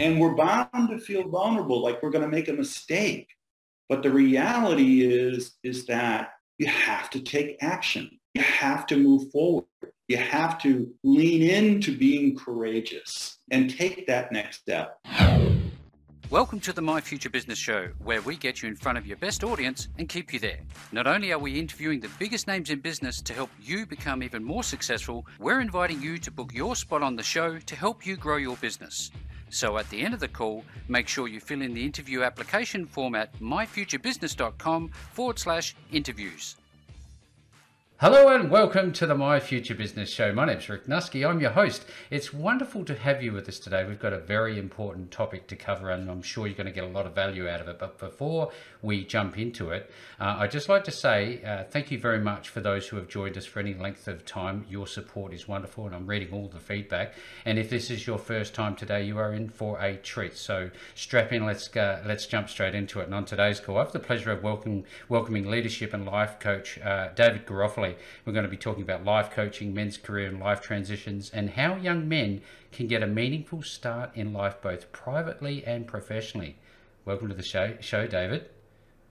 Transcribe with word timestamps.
And 0.00 0.20
we're 0.20 0.36
bound 0.36 0.90
to 0.90 0.98
feel 0.98 1.26
vulnerable, 1.28 1.82
like 1.82 2.00
we're 2.04 2.10
going 2.10 2.22
to 2.22 2.30
make 2.30 2.46
a 2.46 2.52
mistake. 2.52 3.26
But 3.88 4.04
the 4.04 4.10
reality 4.10 5.02
is, 5.02 5.56
is 5.64 5.86
that 5.86 6.34
you 6.58 6.68
have 6.68 7.10
to 7.10 7.20
take 7.20 7.56
action. 7.60 8.08
You 8.34 8.42
have 8.42 8.86
to 8.86 8.96
move 8.96 9.32
forward. 9.32 9.64
You 10.06 10.18
have 10.18 10.62
to 10.62 10.88
lean 11.02 11.42
into 11.42 11.98
being 11.98 12.36
courageous 12.36 13.38
and 13.50 13.76
take 13.76 14.06
that 14.06 14.30
next 14.30 14.60
step. 14.60 15.00
Welcome 16.30 16.60
to 16.60 16.72
the 16.72 16.82
My 16.82 17.00
Future 17.00 17.30
Business 17.30 17.58
Show, 17.58 17.88
where 17.98 18.22
we 18.22 18.36
get 18.36 18.62
you 18.62 18.68
in 18.68 18.76
front 18.76 18.98
of 18.98 19.06
your 19.06 19.16
best 19.16 19.42
audience 19.42 19.88
and 19.98 20.08
keep 20.08 20.32
you 20.32 20.38
there. 20.38 20.60
Not 20.92 21.08
only 21.08 21.32
are 21.32 21.38
we 21.40 21.58
interviewing 21.58 21.98
the 21.98 22.10
biggest 22.20 22.46
names 22.46 22.70
in 22.70 22.78
business 22.78 23.20
to 23.22 23.32
help 23.32 23.50
you 23.60 23.84
become 23.84 24.22
even 24.22 24.44
more 24.44 24.62
successful, 24.62 25.26
we're 25.40 25.60
inviting 25.60 26.00
you 26.00 26.18
to 26.18 26.30
book 26.30 26.54
your 26.54 26.76
spot 26.76 27.02
on 27.02 27.16
the 27.16 27.22
show 27.24 27.58
to 27.58 27.74
help 27.74 28.06
you 28.06 28.16
grow 28.16 28.36
your 28.36 28.56
business. 28.58 29.10
So 29.50 29.78
at 29.78 29.88
the 29.90 30.00
end 30.00 30.14
of 30.14 30.20
the 30.20 30.28
call, 30.28 30.64
make 30.88 31.08
sure 31.08 31.28
you 31.28 31.40
fill 31.40 31.62
in 31.62 31.74
the 31.74 31.84
interview 31.84 32.22
application 32.22 32.86
form 32.86 33.14
at 33.14 33.38
myfuturebusiness.com 33.40 34.88
forward 35.12 35.38
slash 35.38 35.74
interviews. 35.92 36.56
Hello 38.00 38.28
and 38.28 38.48
welcome 38.48 38.92
to 38.92 39.06
the 39.06 39.14
My 39.16 39.40
Future 39.40 39.74
Business 39.74 40.08
Show. 40.08 40.32
My 40.32 40.44
name's 40.44 40.68
Rick 40.68 40.86
Nuske. 40.86 41.28
I'm 41.28 41.40
your 41.40 41.50
host. 41.50 41.84
It's 42.10 42.32
wonderful 42.32 42.84
to 42.84 42.94
have 42.94 43.24
you 43.24 43.32
with 43.32 43.48
us 43.48 43.58
today. 43.58 43.84
We've 43.84 43.98
got 43.98 44.12
a 44.12 44.20
very 44.20 44.56
important 44.56 45.10
topic 45.10 45.48
to 45.48 45.56
cover, 45.56 45.90
and 45.90 46.08
I'm 46.08 46.22
sure 46.22 46.46
you're 46.46 46.54
going 46.54 46.68
to 46.68 46.72
get 46.72 46.84
a 46.84 46.92
lot 46.92 47.06
of 47.06 47.16
value 47.16 47.48
out 47.48 47.60
of 47.60 47.66
it. 47.66 47.80
But 47.80 47.98
before 47.98 48.52
we 48.82 49.04
jump 49.04 49.38
into 49.38 49.70
it, 49.70 49.90
uh, 50.20 50.36
I'd 50.38 50.50
just 50.50 50.68
like 50.68 50.84
to 50.84 50.90
say 50.90 51.42
uh, 51.44 51.64
thank 51.64 51.90
you 51.90 51.98
very 51.98 52.20
much 52.20 52.48
for 52.48 52.60
those 52.60 52.88
who 52.88 52.96
have 52.96 53.08
joined 53.08 53.36
us 53.36 53.46
for 53.46 53.60
any 53.60 53.74
length 53.74 54.08
of 54.08 54.24
time. 54.24 54.66
Your 54.68 54.86
support 54.86 55.32
is 55.32 55.48
wonderful, 55.48 55.86
and 55.86 55.94
I'm 55.94 56.06
reading 56.06 56.32
all 56.32 56.48
the 56.48 56.60
feedback. 56.60 57.14
And 57.44 57.58
if 57.58 57.70
this 57.70 57.90
is 57.90 58.06
your 58.06 58.18
first 58.18 58.54
time 58.54 58.76
today, 58.76 59.04
you 59.04 59.18
are 59.18 59.32
in 59.32 59.48
for 59.48 59.80
a 59.80 59.96
treat. 59.96 60.36
So 60.36 60.70
strap 60.94 61.32
in. 61.32 61.46
Let's 61.46 61.68
go, 61.68 62.00
let's 62.06 62.26
jump 62.26 62.48
straight 62.48 62.74
into 62.74 63.00
it. 63.00 63.04
And 63.04 63.14
on 63.14 63.24
today's 63.24 63.60
call, 63.60 63.76
I 63.76 63.80
have 63.80 63.92
the 63.92 63.98
pleasure 63.98 64.32
of 64.32 64.42
welcoming 64.42 64.84
welcoming 65.08 65.50
leadership 65.50 65.94
and 65.94 66.06
life 66.06 66.38
coach 66.38 66.78
uh, 66.80 67.08
David 67.14 67.46
Garofoli 67.46 67.96
we're 68.24 68.32
going 68.32 68.44
to 68.44 68.50
be 68.50 68.56
talking 68.56 68.82
about 68.82 69.04
life 69.04 69.30
coaching, 69.30 69.74
men's 69.74 69.96
career 69.96 70.28
and 70.28 70.40
life 70.40 70.60
transitions, 70.60 71.30
and 71.30 71.50
how 71.50 71.76
young 71.76 72.08
men 72.08 72.42
can 72.72 72.86
get 72.86 73.02
a 73.02 73.06
meaningful 73.06 73.62
start 73.62 74.10
in 74.14 74.32
life 74.32 74.60
both 74.60 74.92
privately 74.92 75.64
and 75.64 75.86
professionally. 75.86 76.56
Welcome 77.04 77.28
to 77.28 77.34
the 77.34 77.42
show, 77.42 77.76
show 77.80 78.06
David. 78.06 78.48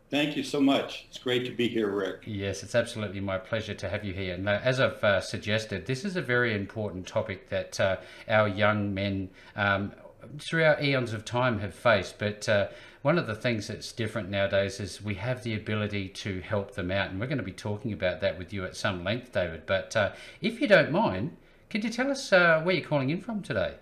Thank 0.10 0.38
you 0.38 0.44
so 0.44 0.62
much. 0.62 1.06
It's 1.10 1.18
great 1.18 1.46
to 1.46 1.52
be 1.52 1.68
here, 1.68 1.90
Rick. 1.90 2.24
Yes, 2.26 2.64
it's 2.64 2.76
absolutely 2.76 3.20
my 3.20 3.38
pleasure 3.38 3.74
to 3.74 3.90
have 3.90 4.06
you 4.06 4.14
here. 4.14 4.36
And 4.36 4.48
uh, 4.48 4.62
as 4.64 4.80
I've 4.80 5.04
uh, 5.04 5.20
suggested, 5.20 5.86
this 5.86 6.06
is 6.06 6.16
a 6.16 6.22
very 6.22 6.56
important 6.56 7.06
topic 7.06 7.50
that 7.50 7.78
uh, 7.80 7.98
our 8.30 8.48
young 8.48 8.94
men 8.94 9.30
um, 9.58 9.92
throughout 10.40 10.82
eons 10.82 11.12
of 11.12 11.26
time 11.26 11.60
have 11.60 11.74
faced. 11.74 12.20
But 12.20 12.48
uh, 12.48 12.68
one 13.02 13.18
of 13.18 13.28
the 13.28 13.36
things 13.36 13.68
that's 13.68 13.92
different 13.92 14.30
nowadays 14.30 14.80
is 14.80 15.02
we 15.02 15.16
have 15.16 15.44
the 15.44 15.56
ability 15.56 16.08
to 16.10 16.40
help 16.40 16.76
them 16.76 16.90
out. 16.90 17.10
And 17.10 17.20
we're 17.20 17.28
going 17.28 17.38
to 17.38 17.44
be 17.44 17.52
talking 17.52 17.92
about 17.92 18.22
that 18.22 18.38
with 18.38 18.54
you 18.54 18.64
at 18.64 18.78
some 18.78 19.04
length, 19.04 19.34
David. 19.34 19.64
But 19.66 19.94
uh, 19.98 20.14
if 20.42 20.62
you 20.62 20.70
don't 20.70 20.92
mind, 20.92 21.36
could 21.70 21.84
you 21.84 21.90
tell 21.90 22.10
us 22.10 22.32
uh, 22.32 22.62
where 22.64 22.76
you're 22.76 22.88
calling 22.88 23.10
in 23.10 23.20
from 23.20 23.42
today? 23.42 23.76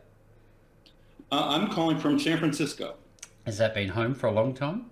Uh, 1.31 1.49
I'm 1.49 1.69
calling 1.69 1.99
from 1.99 2.17
San 2.19 2.39
Francisco. 2.39 2.95
Has 3.45 3.59
that 3.59 3.75
been 3.75 3.89
home 3.89 4.15
for 4.15 4.25
a 4.25 4.31
long 4.31 4.55
time? 4.55 4.87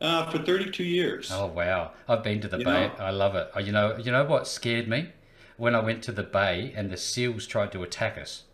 Uh, 0.00 0.30
for 0.30 0.38
32 0.38 0.84
years. 0.84 1.30
Oh 1.32 1.46
wow! 1.46 1.92
I've 2.06 2.22
been 2.22 2.40
to 2.42 2.48
the 2.48 2.58
you 2.58 2.64
Bay. 2.64 2.88
Know. 2.98 3.04
I 3.04 3.10
love 3.10 3.34
it. 3.34 3.50
You 3.64 3.72
know, 3.72 3.96
you 3.96 4.12
know 4.12 4.24
what 4.24 4.46
scared 4.46 4.88
me 4.88 5.08
when 5.56 5.74
I 5.74 5.80
went 5.80 6.02
to 6.04 6.12
the 6.12 6.22
Bay 6.22 6.72
and 6.76 6.90
the 6.90 6.98
seals 6.98 7.46
tried 7.46 7.72
to 7.72 7.82
attack 7.82 8.18
us. 8.18 8.44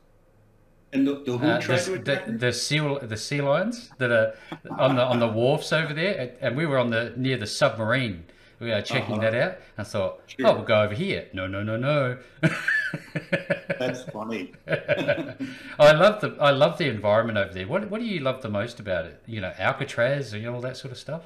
And 0.92 1.06
the, 1.06 1.22
the 1.24 1.38
who 1.38 1.46
uh, 1.46 1.60
tried 1.60 1.80
the, 1.80 1.84
to 1.84 1.94
attack 1.94 2.26
the, 2.26 2.32
the 2.32 2.52
seal 2.52 3.00
the 3.00 3.16
sea 3.16 3.40
lions 3.40 3.90
that 3.98 4.12
are 4.12 4.34
on 4.78 4.94
the 4.94 5.02
on 5.02 5.18
the 5.18 5.26
wharfs 5.26 5.72
over 5.72 5.92
there, 5.92 6.32
and 6.40 6.56
we 6.56 6.64
were 6.64 6.78
on 6.78 6.90
the 6.90 7.12
near 7.16 7.36
the 7.36 7.46
submarine. 7.46 8.24
We 8.60 8.68
were 8.68 8.80
checking 8.80 9.16
uh-huh. 9.18 9.30
that 9.30 9.34
out. 9.34 9.56
I 9.76 9.82
thought, 9.82 10.20
sure. 10.26 10.46
oh, 10.46 10.54
we'll 10.54 10.64
go 10.64 10.82
over 10.82 10.94
here. 10.94 11.26
No, 11.32 11.48
no, 11.48 11.64
no, 11.64 11.76
no. 11.76 12.18
That's 13.78 14.02
funny. 14.04 14.52
I 14.68 15.92
love 15.92 16.20
the 16.20 16.36
I 16.40 16.50
love 16.50 16.78
the 16.78 16.88
environment 16.88 17.38
over 17.38 17.52
there. 17.52 17.66
What 17.66 17.90
what 17.90 18.00
do 18.00 18.06
you 18.06 18.20
love 18.20 18.42
the 18.42 18.48
most 18.48 18.80
about 18.80 19.06
it? 19.06 19.22
You 19.26 19.40
know, 19.40 19.52
Alcatraz, 19.58 20.32
you 20.32 20.42
know, 20.42 20.54
all 20.54 20.60
that 20.60 20.76
sort 20.76 20.92
of 20.92 20.98
stuff. 20.98 21.22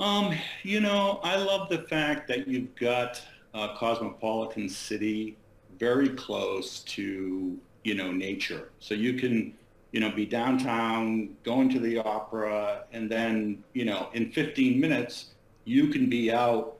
Um, 0.00 0.34
you 0.62 0.80
know, 0.80 1.20
I 1.24 1.36
love 1.36 1.68
the 1.68 1.78
fact 1.78 2.28
that 2.28 2.46
you've 2.46 2.74
got 2.76 3.20
a 3.54 3.74
cosmopolitan 3.76 4.68
city 4.68 5.36
very 5.78 6.10
close 6.10 6.80
to 6.80 7.58
you 7.88 7.94
know, 7.94 8.12
nature. 8.12 8.70
So 8.80 8.94
you 8.94 9.14
can, 9.14 9.54
you 9.92 10.00
know, 10.00 10.10
be 10.10 10.26
downtown, 10.26 11.30
going 11.42 11.70
to 11.70 11.80
the 11.80 11.98
opera, 11.98 12.84
and 12.92 13.10
then, 13.10 13.64
you 13.72 13.86
know, 13.86 14.10
in 14.12 14.30
15 14.30 14.78
minutes, 14.78 15.30
you 15.64 15.88
can 15.88 16.08
be 16.10 16.30
out 16.30 16.76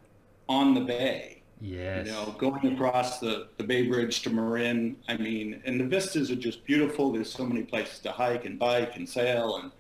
on 0.48 0.74
the 0.74 0.82
bay. 0.82 1.37
Yes. 1.60 2.06
You 2.06 2.12
know, 2.12 2.34
going 2.38 2.74
across 2.74 3.18
the, 3.18 3.48
the 3.56 3.64
Bay 3.64 3.86
Bridge 3.86 4.22
to 4.22 4.30
Marin. 4.30 4.96
I 5.08 5.16
mean, 5.16 5.60
and 5.64 5.80
the 5.80 5.84
vistas 5.84 6.30
are 6.30 6.36
just 6.36 6.64
beautiful. 6.64 7.12
There's 7.12 7.32
so 7.32 7.44
many 7.44 7.62
places 7.62 7.98
to 8.00 8.12
hike 8.12 8.44
and 8.44 8.58
bike 8.58 8.96
and 8.96 9.08
sail 9.08 9.56
and, 9.56 9.72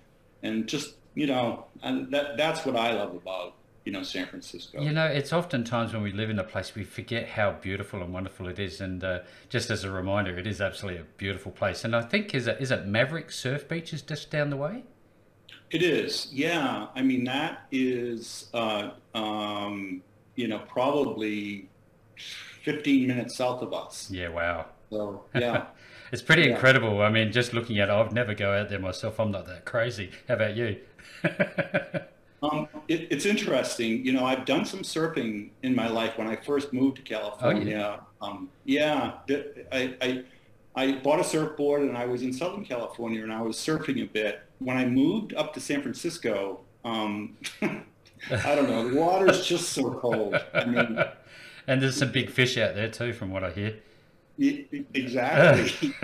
and 0.42 0.66
just, 0.66 0.94
you 1.14 1.26
know, 1.26 1.66
and 1.82 2.12
that, 2.12 2.36
that's 2.36 2.66
what 2.66 2.76
I 2.76 2.92
love 2.92 3.14
about 3.14 3.54
you 3.88 3.92
know 3.92 4.02
San 4.02 4.26
Francisco. 4.26 4.82
You 4.82 4.92
know, 4.92 5.06
it's 5.06 5.32
oftentimes 5.32 5.94
when 5.94 6.02
we 6.02 6.12
live 6.12 6.28
in 6.28 6.38
a 6.38 6.44
place 6.44 6.74
we 6.74 6.84
forget 6.84 7.26
how 7.26 7.52
beautiful 7.52 8.02
and 8.02 8.12
wonderful 8.12 8.46
it 8.46 8.58
is. 8.58 8.82
And 8.82 9.02
uh, 9.02 9.20
just 9.48 9.70
as 9.70 9.82
a 9.82 9.90
reminder, 9.90 10.38
it 10.38 10.46
is 10.46 10.60
absolutely 10.60 11.00
a 11.00 11.06
beautiful 11.16 11.52
place. 11.52 11.84
And 11.84 11.96
I 11.96 12.02
think 12.02 12.34
is 12.34 12.46
it 12.46 12.58
is 12.60 12.70
it 12.70 12.86
Maverick 12.86 13.30
Surf 13.30 13.66
Beach 13.66 13.94
is 13.94 14.02
just 14.02 14.30
down 14.30 14.50
the 14.50 14.58
way. 14.58 14.84
It 15.70 15.82
is, 15.82 16.28
yeah. 16.30 16.88
I 16.94 17.00
mean, 17.00 17.24
that 17.24 17.66
is, 17.72 18.50
uh, 18.52 18.90
um, 19.14 20.02
you 20.34 20.48
know, 20.48 20.58
probably 20.68 21.67
15 22.64 23.06
minutes 23.06 23.36
south 23.36 23.62
of 23.62 23.72
us. 23.72 24.10
Yeah, 24.10 24.28
wow. 24.28 24.66
So, 24.90 25.24
yeah. 25.34 25.66
it's 26.12 26.22
pretty 26.22 26.42
yeah. 26.42 26.54
incredible. 26.54 27.02
I 27.02 27.10
mean, 27.10 27.32
just 27.32 27.52
looking 27.52 27.78
at 27.78 27.88
it, 27.88 27.92
I'd 27.92 28.12
never 28.12 28.34
go 28.34 28.52
out 28.52 28.68
there 28.68 28.78
myself. 28.78 29.18
I'm 29.18 29.30
not 29.30 29.46
that 29.46 29.64
crazy. 29.64 30.10
How 30.26 30.34
about 30.34 30.56
you? 30.56 30.78
Um, 32.42 32.68
it, 32.86 33.08
it's 33.10 33.26
interesting. 33.26 34.04
You 34.04 34.12
know, 34.12 34.24
I've 34.24 34.44
done 34.44 34.64
some 34.64 34.80
surfing 34.80 35.50
in 35.62 35.74
my 35.74 35.88
life. 35.88 36.16
When 36.18 36.28
I 36.28 36.36
first 36.36 36.72
moved 36.72 36.96
to 36.98 37.02
California, 37.02 37.76
oh, 37.76 37.80
yeah. 37.80 37.98
Um, 38.20 38.48
yeah, 38.64 39.14
I, 39.72 39.96
I, 40.00 40.24
I 40.76 40.92
bought 40.92 41.20
a 41.20 41.24
surfboard 41.24 41.82
and 41.82 41.96
I 41.96 42.06
was 42.06 42.22
in 42.22 42.32
Southern 42.32 42.64
California 42.64 43.22
and 43.22 43.32
I 43.32 43.42
was 43.42 43.56
surfing 43.56 44.02
a 44.02 44.06
bit. 44.06 44.42
When 44.60 44.76
I 44.76 44.86
moved 44.86 45.34
up 45.34 45.52
to 45.54 45.60
San 45.60 45.82
Francisco, 45.82 46.60
um, 46.84 47.36
I 47.62 48.54
don't 48.54 48.68
know, 48.68 48.88
the 48.88 48.96
water's 48.96 49.46
just 49.46 49.70
so 49.70 49.94
cold. 49.94 50.36
I 50.54 50.64
mean, 50.64 50.98
and 51.68 51.82
there's 51.82 51.96
some 51.96 52.10
big 52.10 52.30
fish 52.30 52.56
out 52.58 52.74
there 52.74 52.88
too, 52.88 53.12
from 53.12 53.30
what 53.30 53.44
I 53.44 53.50
hear. 53.50 53.76
Exactly. 54.38 55.94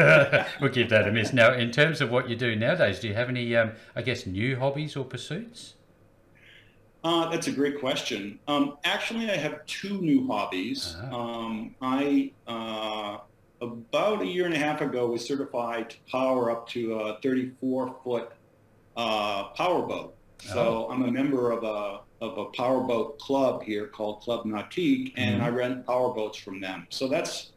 we'll 0.61 0.71
give 0.71 0.91
that 0.91 1.09
a 1.09 1.13
miss. 1.13 1.33
Now, 1.33 1.53
in 1.53 1.71
terms 1.71 2.01
of 2.01 2.11
what 2.11 2.29
you 2.29 2.37
do 2.37 2.55
nowadays, 2.55 3.01
do 3.01 3.09
you 3.09 3.15
have 3.15 3.29
any, 3.29 3.57
um, 3.57 3.73
I 3.97 4.03
guess, 4.03 4.27
new 4.27 4.57
hobbies 4.57 4.95
or 4.97 5.05
pursuits? 5.05 5.75
Uh, 7.03 7.31
that's 7.31 7.47
a 7.47 7.53
great 7.53 7.81
question. 7.81 8.39
Um, 8.49 8.77
actually, 8.85 9.31
I 9.31 9.37
have 9.37 9.65
two 9.67 10.01
new 10.01 10.27
hobbies. 10.27 10.97
Uh-huh. 10.99 11.17
Um, 11.17 11.75
I 11.81 12.33
uh, 12.47 13.19
about 13.61 14.23
a 14.23 14.27
year 14.27 14.47
and 14.47 14.55
a 14.55 14.59
half 14.59 14.81
ago 14.81 15.07
was 15.07 15.25
certified 15.25 15.91
to 15.91 15.97
power 16.11 16.51
up 16.51 16.69
to 16.71 16.95
a 16.95 17.19
34 17.23 17.97
foot 18.03 18.33
uh, 18.97 19.45
power 19.49 19.87
boat. 19.87 20.14
So 20.39 20.87
oh. 20.89 20.93
I'm 20.93 21.03
a 21.03 21.11
member 21.11 21.51
of 21.51 21.65
a 21.65 22.01
of 22.21 22.39
a 22.39 22.45
powerboat 22.47 23.19
club 23.19 23.63
here 23.63 23.87
called 23.87 24.21
Club 24.21 24.45
Nautique, 24.45 25.13
and 25.17 25.37
mm-hmm. 25.37 25.45
I 25.45 25.49
rent 25.49 25.87
powerboats 25.87 26.37
from 26.37 26.61
them. 26.61 26.87
So 26.91 27.09
that's 27.09 27.53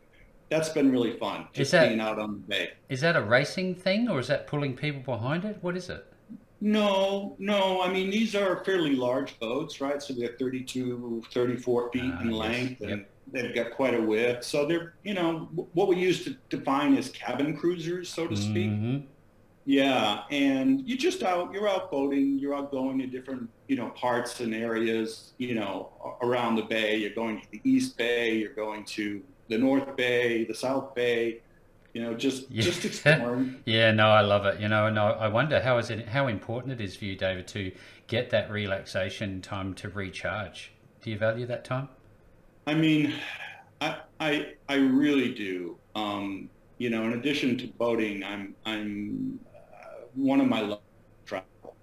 that's 0.50 0.70
been 0.70 0.92
really 0.92 1.18
fun. 1.18 1.48
Just 1.54 1.72
that, 1.72 1.90
being 1.90 2.00
out 2.00 2.20
on 2.20 2.34
the 2.34 2.40
bay. 2.40 2.72
Is 2.90 3.02
that 3.02 3.16
a 3.16 3.22
racing 3.22 3.76
thing, 3.76 4.10
or 4.10 4.20
is 4.20 4.28
that 4.28 4.48
pulling 4.48 4.76
people 4.76 5.02
behind 5.02 5.46
it? 5.46 5.58
What 5.62 5.76
is 5.76 5.90
it? 5.90 6.06
No, 6.60 7.36
no. 7.38 7.82
I 7.82 7.92
mean, 7.92 8.10
these 8.10 8.34
are 8.34 8.64
fairly 8.64 8.96
large 8.96 9.38
boats, 9.40 9.80
right? 9.80 10.02
So 10.02 10.14
they're 10.14 10.36
32, 10.40 11.24
34 11.32 11.92
feet 11.92 12.02
uh, 12.02 12.22
in 12.22 12.32
length, 12.32 12.82
yes. 12.82 12.92
and 12.92 13.02
yep. 13.02 13.10
they've 13.32 13.56
got 13.56 13.72
quite 13.72 13.94
a 13.94 14.02
width. 14.02 14.44
So 14.44 14.66
they're, 14.66 14.96
you 15.04 15.14
know, 15.14 15.50
what 15.74 15.88
we 15.88 15.98
used 15.98 16.24
to 16.24 16.36
define 16.50 16.96
as 16.96 17.10
cabin 17.10 17.56
cruisers, 17.56 18.10
so 18.10 18.28
to 18.28 18.36
speak. 18.36 18.72
Mm-hmm. 18.72 19.06
Yeah, 19.70 20.24
and 20.32 20.88
you 20.88 20.98
just 20.98 21.24
out, 21.24 21.52
you're 21.52 21.68
out 21.68 21.92
boating, 21.92 22.40
you're 22.40 22.56
out 22.56 22.72
going 22.72 23.00
to 23.00 23.08
different, 23.08 23.50
you 23.68 23.76
know, 23.76 23.90
parts 23.90 24.40
and 24.40 24.56
areas, 24.56 25.34
you 25.40 25.56
know, 25.56 26.18
around 26.22 26.56
the 26.56 26.62
bay. 26.62 26.96
You're 26.96 27.14
going 27.14 27.42
to 27.42 27.48
the 27.52 27.60
East 27.66 27.98
Bay, 27.98 28.36
you're 28.36 28.54
going 28.54 28.86
to 28.86 29.22
the 29.50 29.58
North 29.58 29.94
Bay, 29.98 30.46
the 30.46 30.56
South 30.56 30.96
Bay 30.96 31.42
you 31.98 32.04
know, 32.04 32.14
just 32.14 32.52
yeah. 32.52 32.62
just 32.62 32.86
exploring. 33.06 33.56
yeah, 33.66 33.92
no, 33.92 34.10
I 34.10 34.22
love 34.22 34.46
it. 34.46 34.60
You 34.60 34.68
know, 34.68 34.86
and 34.86 35.00
I, 35.00 35.10
I 35.10 35.28
wonder 35.30 35.60
how 35.60 35.80
is 35.80 35.90
it 35.90 36.10
how 36.10 36.28
important 36.28 36.80
it 36.80 36.84
is 36.84 36.96
for 36.96 37.06
you, 37.06 37.16
David, 37.16 37.48
to 37.48 37.72
get 38.06 38.30
that 38.30 38.52
relaxation 38.52 39.42
time 39.42 39.74
to 39.76 39.90
recharge. 39.90 40.74
Do 41.02 41.10
you 41.10 41.18
value 41.18 41.48
that 41.48 41.66
time? 41.66 41.90
I 42.68 42.76
mean, 42.76 43.14
I 43.82 43.98
I, 44.20 44.54
I 44.70 44.76
really 44.76 45.34
do. 45.34 45.80
Um, 45.96 46.52
you 46.78 46.92
know, 46.92 47.04
in 47.06 47.14
addition 47.14 47.58
to 47.58 47.68
boating, 47.68 48.24
I'm 48.24 48.54
I'm 48.64 49.40
one 50.18 50.42
of 50.42 50.48
my 50.48 50.62
love 50.62 50.82
travel. 51.26 51.76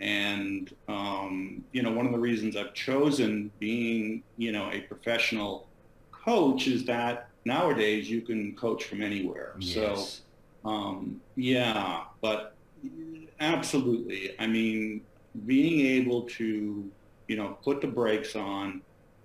And, 0.00 0.72
um, 0.86 1.64
you 1.72 1.82
know, 1.82 1.90
one 1.90 2.06
of 2.06 2.12
the 2.12 2.18
reasons 2.18 2.56
I've 2.56 2.74
chosen 2.74 3.50
being, 3.58 4.22
you 4.36 4.52
know, 4.52 4.70
a 4.70 4.80
professional 4.82 5.66
coach 6.12 6.68
is 6.68 6.84
that 6.84 7.28
nowadays 7.44 8.08
you 8.08 8.20
can 8.20 8.54
coach 8.54 8.84
from 8.84 9.02
anywhere. 9.02 9.54
Yes. 9.58 10.22
So, 10.62 10.68
um, 10.68 11.20
yeah, 11.34 12.04
but 12.20 12.54
absolutely. 13.40 14.34
I 14.38 14.46
mean, 14.46 15.00
being 15.46 15.86
able 15.86 16.22
to, 16.22 16.90
you 17.26 17.36
know, 17.36 17.58
put 17.62 17.80
the 17.80 17.86
brakes 17.86 18.36
on, 18.36 18.82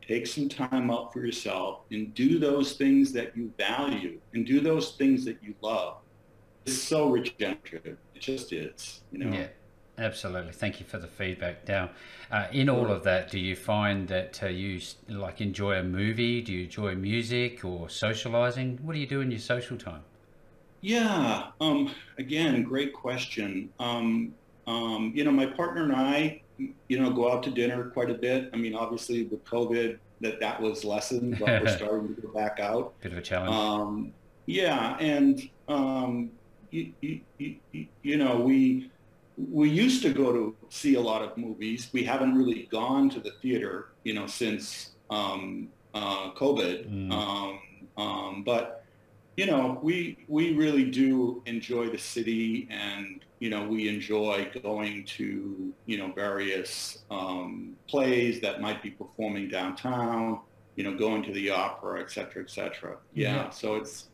take 0.08 0.26
some 0.26 0.50
time 0.50 0.90
out 0.90 1.14
for 1.14 1.20
yourself 1.26 1.82
and 1.92 2.14
do 2.14 2.40
those 2.40 2.74
things 2.74 3.12
that 3.14 3.36
you 3.36 3.52
value 3.58 4.20
and 4.34 4.46
do 4.46 4.60
those 4.60 4.94
things 4.96 5.24
that 5.26 5.38
you 5.42 5.54
love 5.62 5.98
is 6.66 6.82
so 6.82 7.10
regenerative. 7.10 7.98
Just 8.24 8.54
is, 8.54 9.02
you 9.12 9.20
know. 9.20 9.36
Yeah. 9.36 9.48
Absolutely. 9.96 10.54
Thank 10.54 10.80
you 10.80 10.88
for 10.88 10.98
the 10.98 11.08
feedback. 11.08 11.68
Now, 11.68 11.92
uh, 12.32 12.48
in 12.52 12.68
all 12.68 12.90
of 12.90 13.04
that, 13.04 13.30
do 13.30 13.38
you 13.38 13.56
find 13.56 14.08
that 14.08 14.42
uh, 14.42 14.48
you 14.48 14.82
like 15.08 15.40
enjoy 15.40 15.78
a 15.78 15.84
movie? 15.84 16.42
Do 16.42 16.52
you 16.52 16.64
enjoy 16.64 16.96
music 16.96 17.64
or 17.64 17.90
socializing? 17.90 18.80
What 18.82 18.94
do 18.94 19.00
you 19.00 19.06
do 19.06 19.22
in 19.22 19.30
your 19.30 19.40
social 19.40 19.78
time? 19.78 20.02
Yeah. 20.82 21.50
Um, 21.62 21.94
again, 22.18 22.64
great 22.64 22.92
question. 22.92 23.70
Um, 23.80 24.34
um, 24.66 25.12
you 25.14 25.26
know, 25.26 25.32
my 25.32 25.46
partner 25.46 25.84
and 25.84 25.96
I, 25.96 26.42
you 26.58 27.00
know, 27.00 27.12
go 27.12 27.32
out 27.32 27.44
to 27.44 27.52
dinner 27.52 27.84
quite 27.92 28.10
a 28.10 28.16
bit. 28.16 28.50
I 28.52 28.58
mean, 28.58 28.74
obviously 28.74 29.26
with 29.26 29.46
COVID, 29.46 30.00
that 30.22 30.40
that 30.40 30.60
was 30.60 30.84
lessened, 30.84 31.38
but 31.38 31.62
we're 31.62 31.68
starting 31.78 32.16
to 32.16 32.22
go 32.22 32.30
back 32.30 32.60
out. 32.60 33.00
Bit 33.02 33.12
of 33.12 33.18
a 33.20 33.22
challenge. 33.22 33.54
Um, 33.54 34.14
yeah, 34.46 34.98
and 35.00 35.50
um, 35.68 36.32
you, 36.74 37.22
you, 37.38 37.56
you, 37.72 37.88
you 38.02 38.18
know, 38.18 38.40
we 38.40 38.90
we 39.38 39.70
used 39.70 40.02
to 40.04 40.14
go 40.14 40.32
to 40.32 40.56
see 40.70 40.96
a 40.96 41.02
lot 41.02 41.22
of 41.22 41.38
movies. 41.38 41.90
We 41.94 42.04
haven't 42.04 42.36
really 42.36 42.68
gone 42.72 43.10
to 43.12 43.20
the 43.20 43.32
theater, 43.42 43.90
you 44.04 44.14
know, 44.14 44.28
since 44.28 44.92
um, 45.10 45.70
uh, 45.94 46.32
COVID. 46.34 46.90
Mm. 46.90 47.12
Um, 47.12 47.60
um, 47.98 48.44
but 48.44 48.84
you 49.38 49.46
know, 49.48 49.80
we 49.82 50.18
we 50.28 50.54
really 50.54 50.90
do 50.92 51.42
enjoy 51.46 51.90
the 51.90 51.98
city, 51.98 52.68
and 52.70 53.26
you 53.40 53.50
know, 53.50 53.68
we 53.68 53.88
enjoy 53.90 54.50
going 54.62 55.06
to 55.18 55.74
you 55.86 55.98
know 55.98 56.12
various 56.12 57.04
um, 57.10 57.76
plays 57.88 58.42
that 58.42 58.62
might 58.62 58.82
be 58.84 58.92
performing 58.92 59.48
downtown. 59.50 60.40
You 60.76 60.84
know, 60.86 60.98
going 60.98 61.22
to 61.24 61.32
the 61.32 61.52
opera, 61.52 62.02
et 62.02 62.10
cetera, 62.10 62.42
et 62.42 62.50
cetera. 62.50 62.98
Yeah, 63.14 63.36
Yeah. 63.36 63.50
so 63.52 63.76
it's 63.76 64.10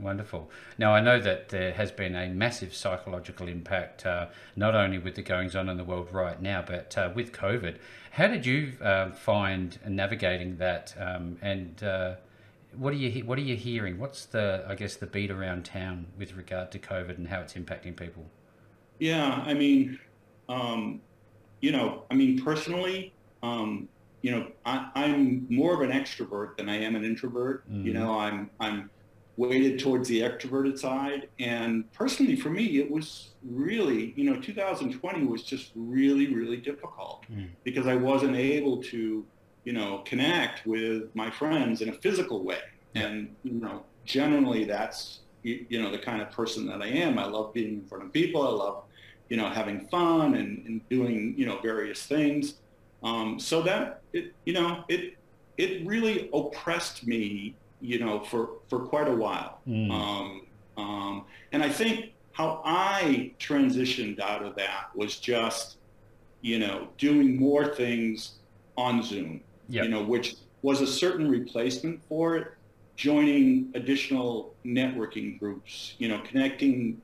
Wonderful. 0.00 0.50
Now, 0.78 0.94
I 0.94 1.00
know 1.00 1.20
that 1.20 1.50
there 1.50 1.72
has 1.72 1.92
been 1.92 2.14
a 2.14 2.28
massive 2.28 2.74
psychological 2.74 3.48
impact, 3.48 4.06
uh, 4.06 4.26
not 4.56 4.74
only 4.74 4.98
with 4.98 5.14
the 5.14 5.22
goings 5.22 5.54
on 5.54 5.68
in 5.68 5.76
the 5.76 5.84
world 5.84 6.08
right 6.12 6.40
now, 6.40 6.64
but 6.66 6.96
uh, 6.96 7.10
with 7.14 7.32
COVID. 7.32 7.76
How 8.12 8.26
did 8.28 8.46
you 8.46 8.72
uh, 8.80 9.10
find 9.10 9.78
navigating 9.86 10.56
that? 10.56 10.94
Um, 10.98 11.36
and 11.42 11.82
uh, 11.82 12.14
what 12.76 12.92
are 12.92 12.96
you 12.96 13.24
what 13.24 13.38
are 13.38 13.42
you 13.42 13.56
hearing? 13.56 13.98
What's 13.98 14.24
the 14.26 14.64
I 14.66 14.74
guess 14.74 14.96
the 14.96 15.06
beat 15.06 15.30
around 15.30 15.64
town 15.64 16.06
with 16.16 16.34
regard 16.34 16.70
to 16.72 16.78
COVID 16.78 17.18
and 17.18 17.28
how 17.28 17.40
it's 17.40 17.54
impacting 17.54 17.96
people? 17.96 18.24
Yeah, 18.98 19.42
I 19.46 19.54
mean, 19.54 19.98
um, 20.48 21.00
you 21.60 21.72
know, 21.72 22.04
I 22.10 22.14
mean, 22.14 22.42
personally, 22.42 23.14
um, 23.42 23.88
you 24.22 24.30
know, 24.30 24.48
I, 24.64 24.90
I'm 24.94 25.46
more 25.50 25.74
of 25.74 25.80
an 25.88 25.90
extrovert 25.90 26.56
than 26.56 26.68
I 26.68 26.76
am 26.76 26.94
an 26.96 27.04
introvert. 27.04 27.64
You 27.82 27.92
Mhm. 27.92 27.94
know, 27.94 28.18
I'm 28.18 28.50
I'm 28.60 28.90
weighted 29.36 29.78
towards 29.78 30.08
the 30.08 30.20
extroverted 30.20 30.78
side, 30.78 31.28
and 31.38 31.90
personally, 31.92 32.36
for 32.36 32.50
me, 32.50 32.78
it 32.78 32.90
was 32.90 33.30
really, 33.48 34.12
you 34.16 34.24
know, 34.30 34.38
2020 34.40 35.24
was 35.26 35.42
just 35.42 35.72
really, 35.74 36.34
really 36.34 36.58
difficult 36.58 37.24
Mm. 37.32 37.48
because 37.64 37.86
I 37.86 37.94
wasn't 37.96 38.36
able 38.36 38.82
to, 38.84 39.24
you 39.64 39.72
know, 39.72 40.02
connect 40.04 40.66
with 40.66 41.14
my 41.14 41.30
friends 41.30 41.80
in 41.80 41.88
a 41.88 41.92
physical 41.92 42.42
way, 42.44 42.60
Yeah. 42.94 43.06
and 43.06 43.34
you 43.44 43.52
know, 43.52 43.84
generally, 44.04 44.64
that's 44.64 45.20
you, 45.42 45.64
you 45.70 45.82
know 45.82 45.90
the 45.90 45.98
kind 45.98 46.20
of 46.20 46.30
person 46.30 46.66
that 46.66 46.82
I 46.82 46.88
am. 46.88 47.18
I 47.18 47.24
love 47.26 47.54
being 47.54 47.74
in 47.80 47.84
front 47.86 48.04
of 48.04 48.12
people. 48.12 48.42
I 48.46 48.50
love 48.50 48.84
you 49.30 49.36
know, 49.36 49.48
having 49.48 49.86
fun 49.86 50.34
and, 50.34 50.66
and 50.66 50.88
doing, 50.88 51.34
you 51.38 51.46
know, 51.46 51.56
various 51.60 52.04
things. 52.04 52.54
Um, 53.04 53.38
so 53.38 53.62
that 53.62 54.02
it, 54.12 54.34
you 54.44 54.52
know, 54.52 54.82
it, 54.88 55.14
it 55.56 55.86
really 55.86 56.28
oppressed 56.34 57.06
me, 57.06 57.54
you 57.80 57.98
know, 57.98 58.20
for, 58.20 58.50
for 58.68 58.80
quite 58.80 59.08
a 59.08 59.14
while. 59.14 59.60
Mm. 59.66 59.90
Um, 59.90 60.46
um, 60.76 61.24
and 61.52 61.62
I 61.62 61.68
think 61.68 62.12
how 62.32 62.62
I 62.64 63.32
transitioned 63.38 64.20
out 64.20 64.42
of 64.42 64.54
that 64.56 64.94
was 64.94 65.18
just, 65.18 65.76
you 66.40 66.58
know, 66.58 66.88
doing 66.98 67.38
more 67.38 67.66
things 67.74 68.38
on 68.76 69.02
Zoom, 69.02 69.42
Yep. 69.68 69.84
you 69.84 69.90
know, 69.90 70.02
which 70.02 70.36
was 70.62 70.80
a 70.80 70.86
certain 70.86 71.30
replacement 71.30 72.02
for 72.08 72.36
it, 72.36 72.48
joining 72.96 73.70
additional 73.74 74.54
networking 74.64 75.38
groups, 75.38 75.94
you 75.98 76.08
know, 76.08 76.20
connecting, 76.24 77.00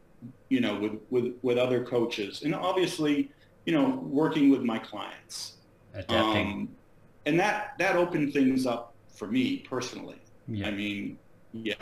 you 0.49 0.61
know, 0.61 0.79
with, 0.79 0.93
with, 1.11 1.35
with 1.43 1.59
other 1.59 1.85
coaches 1.85 2.43
and 2.43 2.55
obviously, 2.55 3.31
you 3.65 3.73
know, 3.73 4.01
working 4.05 4.51
with 4.51 4.63
my 4.63 4.79
clients. 4.79 5.55
Adapting. 5.95 6.47
Um, 6.47 6.69
and 7.25 7.39
that, 7.41 7.75
that 7.79 7.97
opened 7.97 8.33
things 8.33 8.67
up 8.67 8.95
for 9.09 9.27
me 9.27 9.59
personally. 9.69 10.21
Yeah. 10.49 10.67
I 10.67 10.71
mean, 10.71 11.19
yeah. 11.53 11.75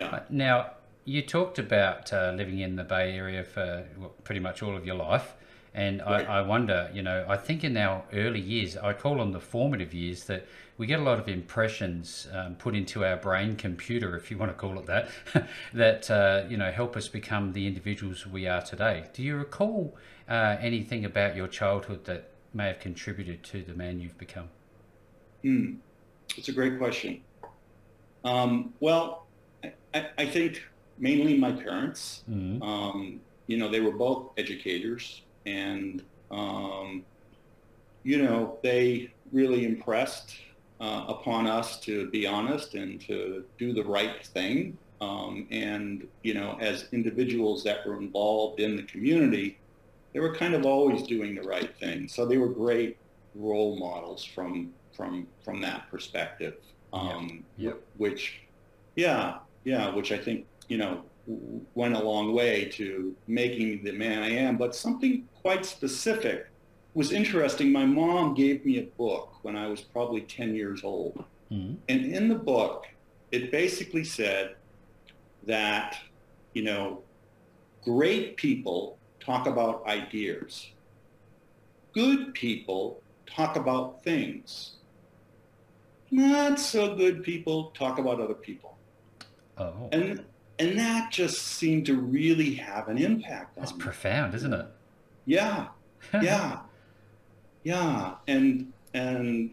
Uh, 0.00 0.20
Now, 0.28 0.72
you 1.04 1.22
talked 1.22 1.58
about 1.58 2.12
uh, 2.12 2.32
living 2.36 2.58
in 2.60 2.76
the 2.76 2.84
Bay 2.84 3.12
Area 3.16 3.44
for 3.44 3.86
well, 3.96 4.14
pretty 4.24 4.40
much 4.40 4.62
all 4.62 4.76
of 4.76 4.84
your 4.86 4.96
life. 4.96 5.34
And 5.74 6.00
Right. 6.08 6.26
I, 6.28 6.38
I 6.38 6.42
wonder, 6.42 6.90
you 6.92 7.02
know, 7.02 7.26
I 7.28 7.36
think 7.36 7.62
in 7.62 7.76
our 7.76 8.04
early 8.12 8.40
years, 8.40 8.76
I 8.78 8.94
call 8.94 9.18
them 9.18 9.32
the 9.32 9.40
formative 9.40 9.92
years, 9.92 10.24
that 10.24 10.46
we 10.78 10.86
get 10.86 11.00
a 11.00 11.02
lot 11.02 11.18
of 11.18 11.28
impressions 11.28 12.28
um, 12.32 12.56
put 12.56 12.74
into 12.74 13.04
our 13.04 13.16
brain 13.16 13.56
computer, 13.56 14.16
if 14.16 14.30
you 14.30 14.38
want 14.38 14.50
to 14.52 14.56
call 14.56 14.78
it 14.78 14.86
that, 14.86 15.10
that, 15.74 16.10
uh, 16.10 16.44
you 16.48 16.56
know, 16.56 16.70
help 16.72 16.96
us 16.96 17.08
become 17.08 17.52
the 17.52 17.66
individuals 17.66 18.26
we 18.26 18.46
are 18.46 18.62
today. 18.62 19.06
Do 19.12 19.22
you 19.22 19.36
recall 19.36 19.96
uh, 20.28 20.56
anything 20.60 21.04
about 21.04 21.36
your 21.36 21.48
childhood 21.48 22.04
that 22.06 22.30
may 22.54 22.68
have 22.68 22.80
contributed 22.80 23.42
to 23.44 23.62
the 23.62 23.74
man 23.74 24.00
you've 24.00 24.18
become? 24.18 24.48
Hmm. 25.42 25.74
It's 26.36 26.48
a 26.48 26.52
great 26.52 26.78
question. 26.78 27.22
Um, 28.26 28.74
well, 28.80 29.26
I, 29.94 30.08
I, 30.18 30.26
think 30.26 30.62
mainly 30.98 31.38
my 31.38 31.52
parents. 31.52 32.24
Mm. 32.28 32.60
Um, 32.60 33.20
you 33.46 33.56
know, 33.56 33.70
they 33.70 33.80
were 33.80 33.92
both 33.92 34.30
educators, 34.36 35.22
and 35.46 36.02
um, 36.32 37.04
you 38.02 38.20
know, 38.20 38.58
they 38.62 39.12
really 39.32 39.64
impressed 39.64 40.36
uh, 40.80 41.04
upon 41.08 41.46
us 41.46 41.78
to 41.80 42.10
be 42.10 42.26
honest 42.26 42.74
and 42.74 43.00
to 43.02 43.44
do 43.58 43.72
the 43.72 43.84
right 43.84 44.26
thing. 44.26 44.76
Um, 45.00 45.46
and 45.50 46.08
you 46.22 46.34
know, 46.34 46.58
as 46.60 46.88
individuals 46.92 47.62
that 47.64 47.86
were 47.86 47.96
involved 47.96 48.58
in 48.58 48.76
the 48.76 48.82
community, 48.82 49.58
they 50.12 50.20
were 50.20 50.34
kind 50.34 50.54
of 50.54 50.66
always 50.66 51.02
doing 51.04 51.36
the 51.36 51.42
right 51.42 51.76
thing. 51.78 52.08
So 52.08 52.26
they 52.26 52.38
were 52.38 52.48
great 52.48 52.96
role 53.36 53.78
models 53.78 54.24
from 54.24 54.72
from 54.96 55.28
from 55.44 55.60
that 55.60 55.88
perspective. 55.90 56.56
Um, 56.96 57.44
Yeah. 57.56 57.72
Which, 57.96 58.40
yeah, 58.94 59.38
yeah, 59.64 59.94
which 59.94 60.12
I 60.12 60.18
think 60.18 60.46
you 60.68 60.78
know 60.78 61.02
went 61.74 61.94
a 61.94 61.98
long 61.98 62.32
way 62.32 62.66
to 62.66 63.14
making 63.26 63.82
the 63.82 63.92
man 63.92 64.22
I 64.22 64.30
am. 64.30 64.56
But 64.56 64.74
something 64.74 65.28
quite 65.42 65.66
specific 65.66 66.48
was 66.94 67.12
interesting. 67.12 67.72
My 67.72 67.84
mom 67.84 68.34
gave 68.34 68.64
me 68.64 68.78
a 68.78 68.84
book 68.96 69.34
when 69.42 69.56
I 69.56 69.66
was 69.66 69.80
probably 69.80 70.22
10 70.22 70.54
years 70.54 70.82
old. 70.84 71.24
Mm. 71.50 71.76
And 71.88 72.06
in 72.06 72.28
the 72.28 72.34
book, 72.34 72.86
it 73.32 73.50
basically 73.50 74.04
said 74.04 74.56
that, 75.44 75.98
you 76.54 76.62
know, 76.62 77.02
great 77.84 78.36
people 78.36 78.98
talk 79.20 79.46
about 79.46 79.84
ideas. 79.86 80.68
Good 81.92 82.34
people 82.34 83.02
talk 83.26 83.56
about 83.56 84.02
things. 84.04 84.75
Not 86.10 86.58
so 86.60 86.94
good 86.96 87.22
people 87.22 87.70
talk 87.72 87.98
about 87.98 88.20
other 88.20 88.34
people. 88.34 88.76
Oh, 89.58 89.88
And 89.92 90.24
and 90.58 90.78
that 90.78 91.10
just 91.12 91.42
seemed 91.42 91.86
to 91.86 91.96
really 92.00 92.54
have 92.54 92.88
an 92.88 92.98
impact 92.98 93.58
on 93.58 93.64
that's 93.64 93.74
me. 93.74 93.78
profound, 93.78 94.34
isn't 94.34 94.52
it? 94.52 94.66
Yeah, 95.24 95.68
yeah, 96.14 96.60
yeah, 97.64 98.14
and 98.26 98.72
and 98.94 99.50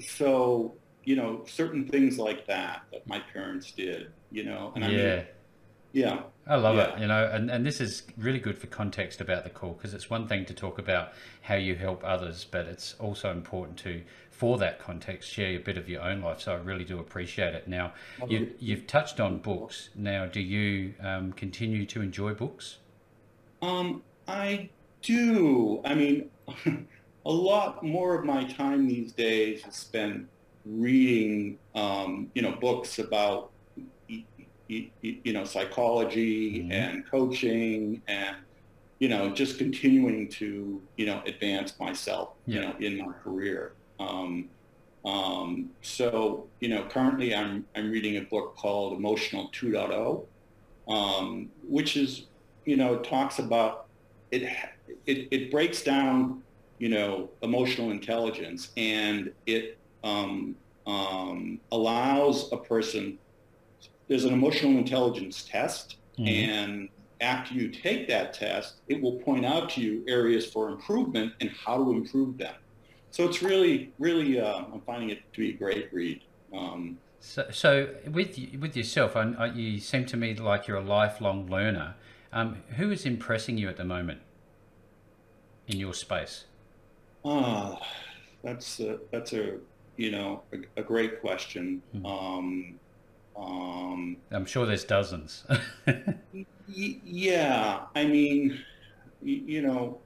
so 0.00 0.74
you 1.04 1.16
know 1.16 1.44
certain 1.46 1.86
things 1.88 2.18
like 2.18 2.46
that 2.46 2.82
that 2.92 3.06
my 3.06 3.20
parents 3.32 3.72
did, 3.72 4.12
you 4.30 4.44
know, 4.44 4.72
and 4.74 4.84
I 4.84 4.90
yeah. 4.90 5.16
mean, 5.16 5.26
yeah, 5.92 6.22
I 6.46 6.56
love 6.56 6.78
it, 6.78 6.98
you 6.98 7.06
know, 7.06 7.30
and, 7.32 7.50
and 7.50 7.64
this 7.64 7.80
is 7.80 8.02
really 8.16 8.40
good 8.40 8.58
for 8.58 8.66
context 8.66 9.20
about 9.20 9.44
the 9.44 9.50
call 9.50 9.72
because 9.74 9.94
it's 9.94 10.10
one 10.10 10.26
thing 10.26 10.44
to 10.46 10.54
talk 10.54 10.78
about 10.78 11.12
how 11.42 11.54
you 11.54 11.76
help 11.76 12.02
others, 12.04 12.44
but 12.50 12.66
it's 12.66 12.94
also 12.98 13.30
important 13.30 13.76
to, 13.78 14.02
for 14.42 14.58
that 14.58 14.80
context, 14.80 15.30
share 15.30 15.54
a 15.54 15.58
bit 15.58 15.78
of 15.78 15.88
your 15.88 16.02
own 16.02 16.20
life. 16.20 16.40
So 16.40 16.50
I 16.50 16.56
really 16.56 16.82
do 16.82 16.98
appreciate 16.98 17.54
it. 17.54 17.68
Now, 17.68 17.92
you, 18.26 18.52
you've 18.58 18.88
touched 18.88 19.20
on 19.20 19.38
books. 19.38 19.90
Now, 19.94 20.26
do 20.26 20.40
you 20.40 20.94
um, 21.00 21.32
continue 21.34 21.86
to 21.86 22.02
enjoy 22.02 22.34
books? 22.34 22.78
Um, 23.62 24.02
I 24.26 24.68
do. 25.00 25.80
I 25.84 25.94
mean, 25.94 26.28
a 27.24 27.30
lot 27.30 27.84
more 27.84 28.18
of 28.18 28.24
my 28.24 28.42
time 28.42 28.88
these 28.88 29.12
days 29.12 29.64
is 29.64 29.76
spent 29.76 30.26
reading, 30.66 31.56
um, 31.76 32.28
you 32.34 32.42
know, 32.42 32.50
books 32.60 32.98
about, 32.98 33.52
you 34.08 35.32
know, 35.32 35.44
psychology 35.44 36.62
mm-hmm. 36.62 36.72
and 36.72 37.08
coaching 37.08 38.02
and, 38.08 38.38
you 38.98 39.08
know, 39.08 39.30
just 39.30 39.56
continuing 39.56 40.28
to, 40.30 40.82
you 40.96 41.06
know, 41.06 41.22
advance 41.26 41.78
myself, 41.78 42.30
yeah. 42.46 42.56
you 42.56 42.60
know, 42.66 42.74
in 42.80 43.06
my 43.06 43.12
career. 43.22 43.74
Um, 44.08 44.48
um, 45.04 45.70
so, 45.80 46.46
you 46.60 46.68
know, 46.68 46.84
currently 46.88 47.34
I'm, 47.34 47.64
I'm 47.74 47.90
reading 47.90 48.18
a 48.18 48.22
book 48.22 48.56
called 48.56 48.96
Emotional 48.96 49.50
2.0, 49.50 50.24
um, 50.88 51.50
which 51.66 51.96
is, 51.96 52.26
you 52.64 52.76
know, 52.76 52.98
talks 52.98 53.38
about 53.38 53.86
it, 54.30 54.42
it, 55.06 55.28
it 55.30 55.50
breaks 55.50 55.82
down, 55.82 56.42
you 56.78 56.88
know, 56.88 57.28
emotional 57.42 57.90
intelligence 57.90 58.70
and 58.76 59.32
it 59.46 59.78
um, 60.04 60.54
um, 60.86 61.60
allows 61.72 62.52
a 62.52 62.56
person, 62.56 63.18
there's 64.08 64.24
an 64.24 64.32
emotional 64.32 64.72
intelligence 64.72 65.44
test 65.44 65.96
mm-hmm. 66.18 66.28
and 66.28 66.88
after 67.20 67.54
you 67.54 67.68
take 67.68 68.08
that 68.08 68.34
test, 68.34 68.80
it 68.88 69.00
will 69.00 69.12
point 69.20 69.46
out 69.46 69.70
to 69.70 69.80
you 69.80 70.04
areas 70.08 70.44
for 70.44 70.68
improvement 70.68 71.32
and 71.40 71.50
how 71.50 71.76
to 71.76 71.92
improve 71.92 72.36
them. 72.36 72.54
So 73.12 73.24
it's 73.28 73.42
really, 73.42 73.92
really, 73.98 74.40
uh, 74.40 74.64
I'm 74.72 74.80
finding 74.80 75.10
it 75.10 75.32
to 75.34 75.40
be 75.40 75.50
a 75.50 75.56
great 75.56 75.92
read. 75.92 76.22
Um, 76.52 76.98
so, 77.20 77.46
so 77.50 77.94
with 78.10 78.38
with 78.58 78.76
yourself, 78.76 79.16
I, 79.16 79.32
I, 79.38 79.46
you 79.52 79.78
seem 79.78 80.06
to 80.06 80.16
me 80.16 80.34
like 80.34 80.66
you're 80.66 80.78
a 80.78 80.84
lifelong 80.84 81.46
learner. 81.46 81.94
Um, 82.32 82.64
who 82.76 82.90
is 82.90 83.06
impressing 83.06 83.58
you 83.58 83.68
at 83.68 83.76
the 83.76 83.84
moment 83.84 84.22
in 85.66 85.78
your 85.78 85.94
space? 85.94 86.46
Ah, 87.24 87.74
uh, 87.78 87.84
that's 88.42 88.80
a, 88.80 88.98
that's 89.12 89.32
a 89.32 89.58
you 89.96 90.10
know 90.10 90.42
a, 90.52 90.80
a 90.80 90.82
great 90.82 91.20
question. 91.20 91.82
Hmm. 91.92 92.06
Um, 92.06 92.80
um, 93.36 94.16
I'm 94.30 94.46
sure 94.46 94.66
there's 94.66 94.84
dozens. 94.84 95.44
y- 95.86 96.46
yeah, 96.68 97.86
I 97.94 98.04
mean, 98.04 98.64
y- 99.22 99.42
you 99.46 99.62
know, 99.62 100.00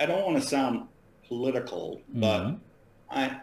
I, 0.00 0.06
don't 0.06 0.24
want 0.24 0.42
to 0.42 0.46
sound 0.46 0.88
political, 1.28 2.00
but 2.08 2.40
mm-hmm. 2.42 2.56
I 3.10 3.40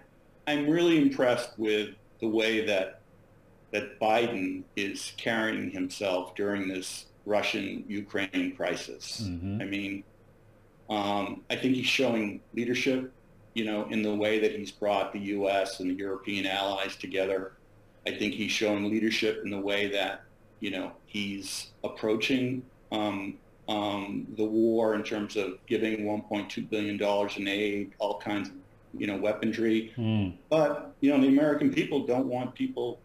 I'm 0.47 0.69
really 0.69 1.01
impressed 1.01 1.57
with 1.57 1.89
the 2.19 2.27
way 2.27 2.65
that 2.65 3.01
that 3.71 3.99
Biden 3.99 4.63
is 4.75 5.13
carrying 5.17 5.71
himself 5.71 6.35
during 6.35 6.67
this 6.67 7.07
Russian-Ukraine 7.25 8.53
crisis. 8.55 9.23
Mm-hmm. 9.25 9.61
I 9.61 9.65
mean, 9.65 10.03
um, 10.89 11.41
I 11.49 11.55
think 11.55 11.75
he's 11.75 11.87
showing 11.87 12.39
leadership, 12.53 13.11
you 13.55 13.65
know, 13.65 13.87
in 13.89 14.03
the 14.03 14.13
way 14.13 14.39
that 14.39 14.51
he's 14.51 14.71
brought 14.71 15.11
the 15.11 15.19
U.S. 15.19 15.79
and 15.79 15.89
the 15.89 15.95
European 15.95 16.45
allies 16.45 16.95
together. 16.95 17.53
I 18.05 18.11
think 18.11 18.35
he's 18.35 18.51
showing 18.51 18.91
leadership 18.91 19.41
in 19.43 19.49
the 19.49 19.59
way 19.59 19.89
that, 19.91 20.23
you 20.59 20.69
know, 20.69 20.91
he's 21.07 21.71
approaching 21.83 22.61
um, 22.91 23.39
um, 23.67 24.27
the 24.37 24.45
war 24.45 24.95
in 24.95 25.03
terms 25.03 25.35
of 25.35 25.53
giving 25.67 26.05
$1.2 26.05 26.69
billion 26.69 27.01
in 27.37 27.47
aid, 27.47 27.93
all 27.99 28.19
kinds 28.19 28.49
of 28.49 28.55
you 28.97 29.07
know, 29.07 29.17
weaponry. 29.17 29.93
Mm. 29.97 30.35
But, 30.49 30.93
you 31.01 31.11
know, 31.11 31.19
the 31.19 31.27
American 31.27 31.73
people 31.73 32.05
don't 32.05 32.27
want 32.27 32.53
people, 32.53 32.99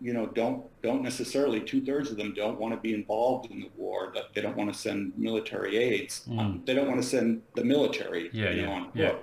you 0.00 0.12
know, 0.12 0.26
don't 0.26 0.64
don't 0.82 1.02
necessarily, 1.02 1.60
two-thirds 1.60 2.10
of 2.10 2.16
them 2.16 2.32
don't 2.34 2.58
want 2.58 2.74
to 2.74 2.80
be 2.80 2.94
involved 2.94 3.50
in 3.50 3.60
the 3.60 3.70
war. 3.76 4.10
That 4.14 4.34
They 4.34 4.40
don't 4.40 4.56
want 4.56 4.72
to 4.72 4.78
send 4.78 5.12
military 5.16 5.76
aids. 5.76 6.22
Mm. 6.28 6.38
Um, 6.38 6.62
they 6.64 6.74
don't 6.74 6.88
want 6.88 7.02
to 7.02 7.08
send 7.08 7.42
the 7.54 7.64
military, 7.64 8.30
yeah, 8.32 8.50
you 8.50 8.60
yeah, 8.60 8.66
know, 8.66 8.72
on 8.72 8.90
yeah. 8.94 9.14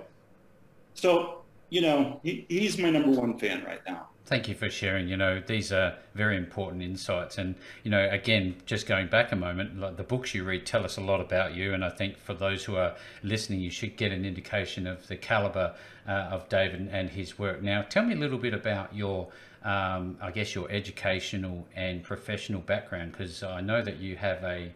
So, 0.94 1.42
you 1.70 1.82
know, 1.82 2.20
he, 2.22 2.46
he's 2.48 2.78
my 2.78 2.90
number 2.90 3.10
one 3.10 3.38
fan 3.38 3.64
right 3.64 3.80
now. 3.86 4.08
Thank 4.26 4.48
you 4.48 4.56
for 4.56 4.68
sharing. 4.68 5.08
You 5.08 5.16
know, 5.16 5.40
these 5.40 5.70
are 5.70 5.94
very 6.16 6.36
important 6.36 6.82
insights. 6.82 7.38
And, 7.38 7.54
you 7.84 7.92
know, 7.92 8.08
again, 8.10 8.56
just 8.66 8.88
going 8.88 9.06
back 9.06 9.30
a 9.30 9.36
moment, 9.36 9.78
like 9.78 9.96
the 9.96 10.02
books 10.02 10.34
you 10.34 10.42
read 10.42 10.66
tell 10.66 10.84
us 10.84 10.96
a 10.96 11.00
lot 11.00 11.20
about 11.20 11.54
you. 11.54 11.74
And 11.74 11.84
I 11.84 11.90
think 11.90 12.18
for 12.18 12.34
those 12.34 12.64
who 12.64 12.74
are 12.74 12.96
listening, 13.22 13.60
you 13.60 13.70
should 13.70 13.96
get 13.96 14.10
an 14.10 14.24
indication 14.24 14.88
of 14.88 15.06
the 15.06 15.16
caliber 15.16 15.76
uh, 16.08 16.10
of 16.10 16.48
David 16.48 16.88
and 16.90 17.08
his 17.08 17.38
work. 17.38 17.62
Now, 17.62 17.82
tell 17.82 18.04
me 18.04 18.14
a 18.14 18.18
little 18.18 18.38
bit 18.38 18.52
about 18.52 18.92
your, 18.92 19.28
um, 19.62 20.18
I 20.20 20.32
guess, 20.32 20.56
your 20.56 20.68
educational 20.72 21.64
and 21.76 22.02
professional 22.02 22.62
background, 22.62 23.12
because 23.12 23.44
I 23.44 23.60
know 23.60 23.80
that 23.80 23.98
you 23.98 24.16
have 24.16 24.42
a, 24.42 24.74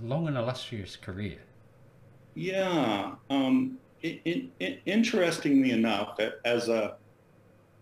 long 0.00 0.28
and 0.28 0.36
illustrious 0.36 0.96
career. 0.96 1.38
Yeah. 2.34 3.16
Um, 3.28 3.78
it, 4.02 4.48
it, 4.60 4.80
interestingly 4.86 5.72
enough, 5.72 6.18
as 6.44 6.68
a 6.68 6.96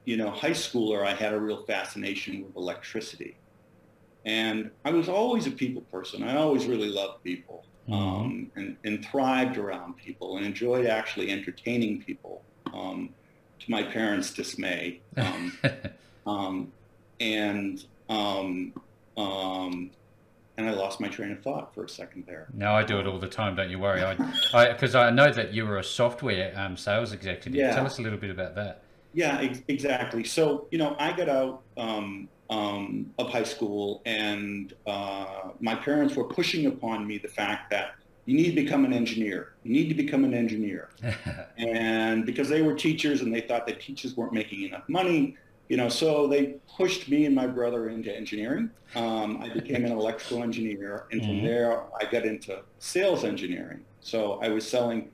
you 0.07 0.17
know, 0.17 0.31
high 0.31 0.53
schooler, 0.53 1.05
I 1.05 1.13
had 1.15 1.35
a 1.35 1.39
real 1.39 1.65
fascination 1.65 2.45
with 2.45 2.57
electricity. 2.57 3.37
And 4.25 4.71
I 4.85 4.91
was 4.91 5.09
always 5.09 5.47
a 5.47 5.51
people 5.51 5.83
person. 5.83 6.23
I 6.23 6.37
always 6.37 6.67
really 6.67 6.89
loved 6.89 7.23
people 7.23 7.65
mm-hmm. 7.89 7.95
um, 7.95 8.51
and, 8.57 8.77
and, 8.85 9.05
thrived 9.05 9.59
around 9.59 9.97
people 9.97 10.37
and 10.37 10.47
enjoyed 10.47 10.87
actually 10.87 11.31
entertaining 11.31 12.03
people 12.03 12.43
um, 12.73 13.11
to 13.59 13.71
my 13.71 13.83
parents' 13.83 14.33
dismay. 14.33 15.01
Um, 15.17 15.59
um 16.27 16.73
and 17.21 17.85
um, 18.09 18.73
um, 19.17 19.91
and 20.57 20.69
I 20.69 20.73
lost 20.73 21.01
my 21.01 21.09
train 21.09 21.33
of 21.33 21.43
thought 21.43 21.75
for 21.75 21.85
a 21.85 21.89
second 21.89 22.25
there. 22.27 22.47
No, 22.53 22.73
I 22.73 22.83
do 22.83 22.99
it 22.99 23.07
all 23.07 23.19
the 23.19 23.29
time. 23.29 23.57
Don't 23.57 23.71
you 23.71 23.79
worry. 23.79 24.03
I 24.03 24.73
because 24.73 24.95
I, 24.95 25.09
I, 25.09 25.11
know 25.11 25.33
that 25.33 25.53
you 25.53 25.67
were 25.67 25.79
a 25.79 25.85
software 25.85 26.77
sales 26.77 27.13
executive. 27.13 27.55
Yeah. 27.55 27.75
Tell 27.75 27.87
us 27.87 27.99
a 27.99 28.03
little 28.03 28.19
bit 28.19 28.31
about 28.31 28.55
that. 28.55 28.83
Yeah, 29.17 29.39
ex- 29.41 29.63
exactly. 29.67 30.25
So, 30.25 30.69
you 30.71 30.77
know, 30.77 30.95
I 30.99 31.11
got 31.11 31.31
out 31.31 31.63
um, 31.79 32.29
um, 32.51 33.15
of 33.19 33.31
high 33.31 33.45
school 33.45 34.03
and 34.05 34.75
uh, 34.87 35.53
my 35.59 35.75
parents 35.75 36.15
were 36.15 36.25
pushing 36.25 36.67
upon 36.67 37.07
me 37.07 37.17
the 37.17 37.29
fact 37.29 37.71
that 37.71 37.95
you 38.27 38.37
need 38.37 38.55
to 38.55 38.63
become 38.63 38.85
an 38.85 38.93
engineer. 38.93 39.55
You 39.63 39.73
need 39.73 39.89
to 39.89 39.95
become 39.95 40.25
an 40.25 40.35
engineer. 40.35 40.91
and 41.57 42.27
because 42.27 42.51
they 42.51 42.61
were 42.61 42.75
teachers 42.75 43.23
and 43.23 43.35
they 43.35 43.41
thought 43.41 43.67
that 43.69 43.81
teachers 43.81 44.19
weren't 44.19 44.35
making 44.35 44.65
enough 44.65 44.87
money, 44.87 45.39
you 45.71 45.79
know, 45.79 45.89
so 45.89 46.27
they 46.27 46.57
pushed 46.77 47.09
me 47.09 47.25
and 47.25 47.35
my 47.35 47.47
brother 47.47 47.89
into 47.89 48.15
engineering. 48.15 48.71
Um, 48.95 49.41
I 49.43 49.49
became 49.49 49.87
an 49.87 49.93
electrical 49.93 50.43
engineer. 50.43 51.07
And 51.11 51.23
from 51.23 51.31
mm-hmm. 51.31 51.47
there, 51.47 51.85
I 51.99 52.05
got 52.05 52.27
into 52.27 52.61
sales 52.81 53.25
engineering. 53.25 53.81
So 54.01 54.39
I 54.43 54.51
was 54.51 54.69
selling 54.69 55.11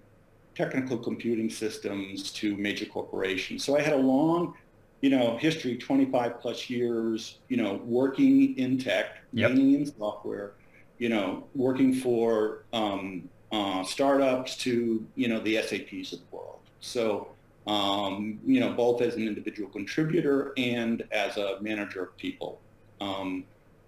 technical 0.54 0.98
computing 0.98 1.50
systems 1.50 2.30
to 2.32 2.56
major 2.56 2.86
corporations. 2.86 3.64
So 3.64 3.76
I 3.76 3.82
had 3.82 3.94
a 3.94 3.96
long, 3.96 4.54
you 5.00 5.10
know, 5.10 5.36
history, 5.36 5.76
25 5.76 6.40
plus 6.40 6.68
years, 6.68 7.38
you 7.48 7.56
know, 7.56 7.80
working 7.84 8.56
in 8.58 8.78
tech, 8.78 9.16
yep. 9.32 9.50
mainly 9.50 9.76
in 9.76 9.86
software, 9.86 10.52
you 10.98 11.08
know, 11.08 11.44
working 11.54 11.94
for 11.94 12.64
um, 12.72 13.28
uh, 13.50 13.82
startups 13.84 14.56
to, 14.58 15.06
you 15.14 15.28
know, 15.28 15.40
the 15.40 15.56
SAPs 15.62 16.12
of 16.12 16.20
the 16.20 16.36
world. 16.36 16.60
So, 16.80 17.28
um, 17.66 18.40
you 18.44 18.60
know, 18.60 18.72
both 18.72 19.02
as 19.02 19.14
an 19.14 19.26
individual 19.26 19.70
contributor 19.70 20.52
and 20.56 21.04
as 21.12 21.36
a 21.36 21.58
manager 21.60 22.02
of 22.04 22.16
people. 22.16 22.60
Um, 23.00 23.44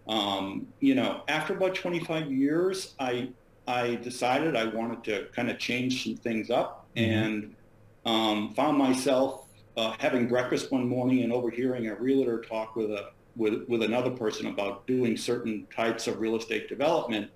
um 0.07 0.67
you 0.81 0.95
know, 0.95 1.23
after 1.29 1.55
about 1.55 1.75
25 1.75 2.31
years, 2.31 2.95
I 2.99 3.31
I 3.67 3.97
decided 3.97 4.57
I 4.57 4.67
wanted 4.67 5.05
to 5.05 5.27
kind 5.35 5.51
of 5.51 5.59
change 5.59 6.05
some 6.05 6.17
things 6.17 6.51
up 6.51 6.87
mm-hmm. 6.97 7.11
and 7.11 7.57
um, 8.05 8.55
found 8.55 8.77
myself 8.77 9.47
uh, 9.77 9.95
having 9.99 10.29
breakfast 10.29 10.71
one 10.71 10.87
morning 10.89 11.23
and 11.23 11.33
overhearing 11.33 11.89
a 11.89 11.95
realtor 11.95 12.41
talk 12.43 12.77
with 12.77 12.91
a 12.91 13.11
with, 13.37 13.69
with 13.69 13.83
another 13.83 14.11
person 14.11 14.47
about 14.47 14.87
doing 14.87 15.17
certain 15.17 15.67
types 15.75 16.07
of 16.07 16.21
real 16.21 16.37
estate 16.37 16.69
development. 16.69 17.31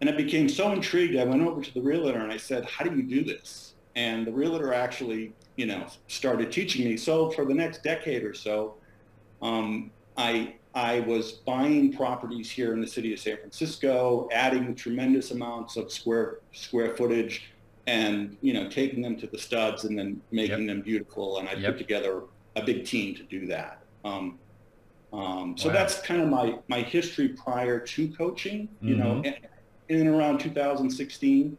And 0.00 0.08
I 0.08 0.12
became 0.12 0.48
so 0.48 0.72
intrigued, 0.72 1.16
I 1.16 1.24
went 1.24 1.42
over 1.42 1.60
to 1.60 1.74
the 1.74 1.80
realtor 1.80 2.18
and 2.20 2.32
I 2.32 2.36
said, 2.36 2.64
how 2.64 2.84
do 2.84 2.94
you 2.94 3.02
do 3.02 3.24
this? 3.24 3.74
And 3.94 4.26
the 4.26 4.32
realtor 4.32 4.72
actually, 4.72 5.32
you 5.56 5.66
know, 5.66 5.86
started 6.08 6.50
teaching 6.50 6.84
me. 6.84 6.96
So 6.96 7.30
for 7.30 7.44
the 7.44 7.54
next 7.54 7.82
decade 7.82 8.24
or 8.24 8.34
so, 8.34 8.74
um, 9.42 9.90
I 10.16 10.54
I 10.74 11.00
was 11.00 11.32
buying 11.32 11.92
properties 11.92 12.50
here 12.50 12.72
in 12.72 12.80
the 12.80 12.86
city 12.86 13.12
of 13.12 13.20
San 13.20 13.36
Francisco, 13.36 14.28
adding 14.32 14.74
tremendous 14.74 15.30
amounts 15.30 15.76
of 15.76 15.92
square 15.92 16.38
square 16.52 16.96
footage, 16.96 17.52
and 17.86 18.36
you 18.40 18.54
know 18.54 18.68
taking 18.68 19.02
them 19.02 19.16
to 19.16 19.26
the 19.26 19.38
studs 19.38 19.84
and 19.84 19.98
then 19.98 20.20
making 20.30 20.60
yep. 20.60 20.68
them 20.68 20.80
beautiful. 20.80 21.38
And 21.38 21.48
I 21.48 21.54
yep. 21.54 21.72
put 21.72 21.78
together 21.78 22.22
a 22.56 22.62
big 22.62 22.86
team 22.86 23.14
to 23.16 23.22
do 23.22 23.46
that. 23.46 23.82
Um, 24.04 24.38
um, 25.12 25.56
so 25.58 25.68
wow. 25.68 25.74
that's 25.74 26.00
kind 26.00 26.22
of 26.22 26.28
my 26.28 26.58
my 26.68 26.80
history 26.80 27.28
prior 27.28 27.78
to 27.78 28.08
coaching. 28.08 28.68
You 28.80 28.96
mm-hmm. 28.96 29.22
know, 29.22 29.34
in, 29.88 30.08
around 30.08 30.40
2016, 30.40 31.56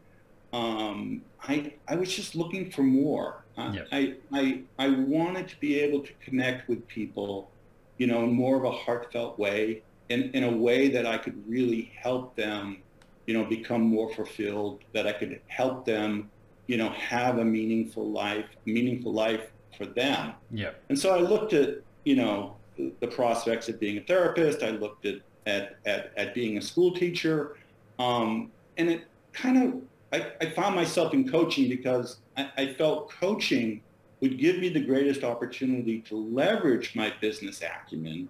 um, 0.53 1.21
I 1.43 1.73
I 1.87 1.95
was 1.95 2.13
just 2.13 2.35
looking 2.35 2.71
for 2.71 2.81
more. 2.81 3.43
Yep. 3.55 3.87
I, 3.91 4.15
I 4.31 4.61
I 4.79 4.89
wanted 4.89 5.47
to 5.49 5.59
be 5.59 5.79
able 5.79 5.99
to 5.99 6.11
connect 6.25 6.67
with 6.67 6.87
people 6.87 7.51
you 7.97 8.07
know, 8.07 8.23
in 8.23 8.33
more 8.33 8.57
of 8.57 8.63
a 8.63 8.71
heartfelt 8.71 9.37
way, 9.39 9.83
in, 10.09 10.31
in 10.31 10.43
a 10.43 10.51
way 10.51 10.89
that 10.89 11.05
I 11.05 11.17
could 11.17 11.41
really 11.47 11.91
help 12.01 12.35
them 12.35 12.83
you 13.25 13.33
know, 13.33 13.45
become 13.45 13.81
more 13.81 14.13
fulfilled, 14.13 14.81
that 14.93 15.07
I 15.07 15.13
could 15.13 15.39
help 15.47 15.85
them, 15.85 16.29
you 16.67 16.77
know, 16.77 16.89
have 16.89 17.37
a 17.37 17.45
meaningful 17.45 18.09
life, 18.09 18.45
meaningful 18.65 19.13
life 19.13 19.41
for 19.77 19.85
them. 19.85 20.33
Yeah. 20.51 20.71
And 20.89 20.97
so 20.97 21.15
I 21.15 21.19
looked 21.19 21.53
at, 21.53 21.77
you 22.03 22.15
know, 22.15 22.55
the 22.77 23.07
prospects 23.07 23.69
of 23.69 23.79
being 23.79 23.97
a 23.97 24.01
therapist. 24.01 24.63
I 24.63 24.71
looked 24.71 25.05
at 25.05 25.21
at 25.45 25.77
at, 25.85 26.11
at 26.17 26.33
being 26.33 26.57
a 26.57 26.61
school 26.61 26.93
teacher, 26.93 27.57
um, 27.99 28.51
and 28.77 28.89
it 28.89 29.03
kind 29.31 29.63
of 29.63 29.81
I, 30.11 30.31
I, 30.41 30.49
found 30.51 30.75
myself 30.75 31.13
in 31.13 31.29
coaching 31.29 31.69
because 31.69 32.17
I, 32.37 32.49
I 32.57 32.73
felt 32.73 33.11
coaching 33.11 33.81
would 34.23 34.39
give 34.39 34.57
me 34.57 34.69
the 34.69 34.79
greatest 34.79 35.25
opportunity 35.25 35.99
to 35.99 36.15
leverage 36.15 36.95
my 36.95 37.11
business 37.19 37.61
acumen 37.61 38.29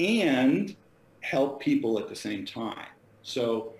and 0.00 0.74
help 1.20 1.62
people 1.62 2.00
at 2.00 2.08
the 2.08 2.16
same 2.16 2.44
time. 2.44 2.88
So, 3.22 3.74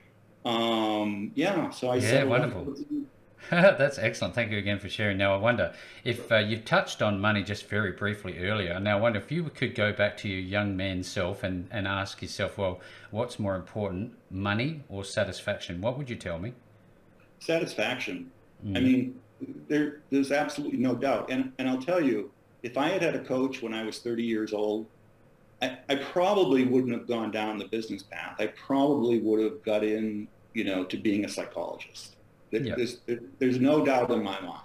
um, 0.45 1.33
yeah, 1.35 1.71
so 1.71 1.88
I 1.88 1.97
yeah, 1.97 2.00
said, 2.03 2.29
wonderful. 2.29 2.76
That's 3.50 3.99
excellent. 3.99 4.37
Thank 4.37 4.53
you 4.53 4.59
again 4.59 4.79
for 4.79 4.88
sharing. 4.88 5.19
Now, 5.19 5.35
I 5.35 5.38
wonder 5.38 5.75
if 6.05 6.31
uh, 6.31 6.37
you've 6.37 6.64
touched 6.64 7.03
on 7.03 7.21
money 7.21 7.43
just 7.43 7.69
very 7.69 7.91
briefly 7.91 8.38
earlier. 8.38 8.79
Now, 8.79 8.99
I 8.99 9.00
wonder 9.00 9.19
if 9.19 9.33
you 9.33 9.43
could 9.43 9.75
go 9.75 9.93
back 9.93 10.17
to 10.19 10.29
your 10.29 10.38
young 10.38 10.76
man 10.76 11.03
self 11.03 11.43
and, 11.43 11.67
and 11.73 11.88
ask 11.88 12.23
yourself, 12.23 12.57
well, 12.57 12.81
what's 13.11 13.41
more 13.41 13.57
important, 13.57 14.12
money 14.31 14.85
or 14.88 15.03
satisfaction? 15.03 15.81
What 15.81 15.99
would 15.99 16.09
you 16.09 16.17
tell 16.17 16.38
me? 16.38 16.53
Satisfaction. 17.41 18.31
Mm. 18.64 18.76
I 18.76 18.81
mean, 18.81 19.21
there, 19.69 20.00
there's 20.11 20.33
absolutely 20.33 20.79
no 20.79 20.95
doubt. 20.95 21.31
And, 21.31 21.53
and 21.59 21.69
I'll 21.69 21.83
tell 21.83 22.03
you, 22.03 22.31
if 22.62 22.79
I 22.79 22.88
had 22.88 23.03
had 23.03 23.14
a 23.14 23.25
coach 23.25 23.62
when 23.62 23.75
I 23.75 23.85
was 23.85 23.99
30 23.99 24.23
years 24.23 24.53
old, 24.53 24.87
I, 25.61 25.79
I 25.88 25.97
probably 25.97 26.64
wouldn't 26.64 26.93
have 26.93 27.07
gone 27.07 27.31
down 27.31 27.59
the 27.59 27.69
business 27.69 28.03
path. 28.03 28.37
I 28.38 28.49
probably 28.49 29.19
would 29.19 29.43
have 29.43 29.62
got 29.62 29.85
in, 29.85 30.29
you 30.53 30.64
know, 30.64 30.85
to 30.85 30.97
being 30.97 31.25
a 31.25 31.29
psychologist 31.29 32.14
yeah. 32.62 32.75
There's, 32.76 32.99
there's 33.38 33.61
no 33.61 33.85
doubt 33.85 34.11
in 34.11 34.23
my 34.23 34.41
mind, 34.41 34.61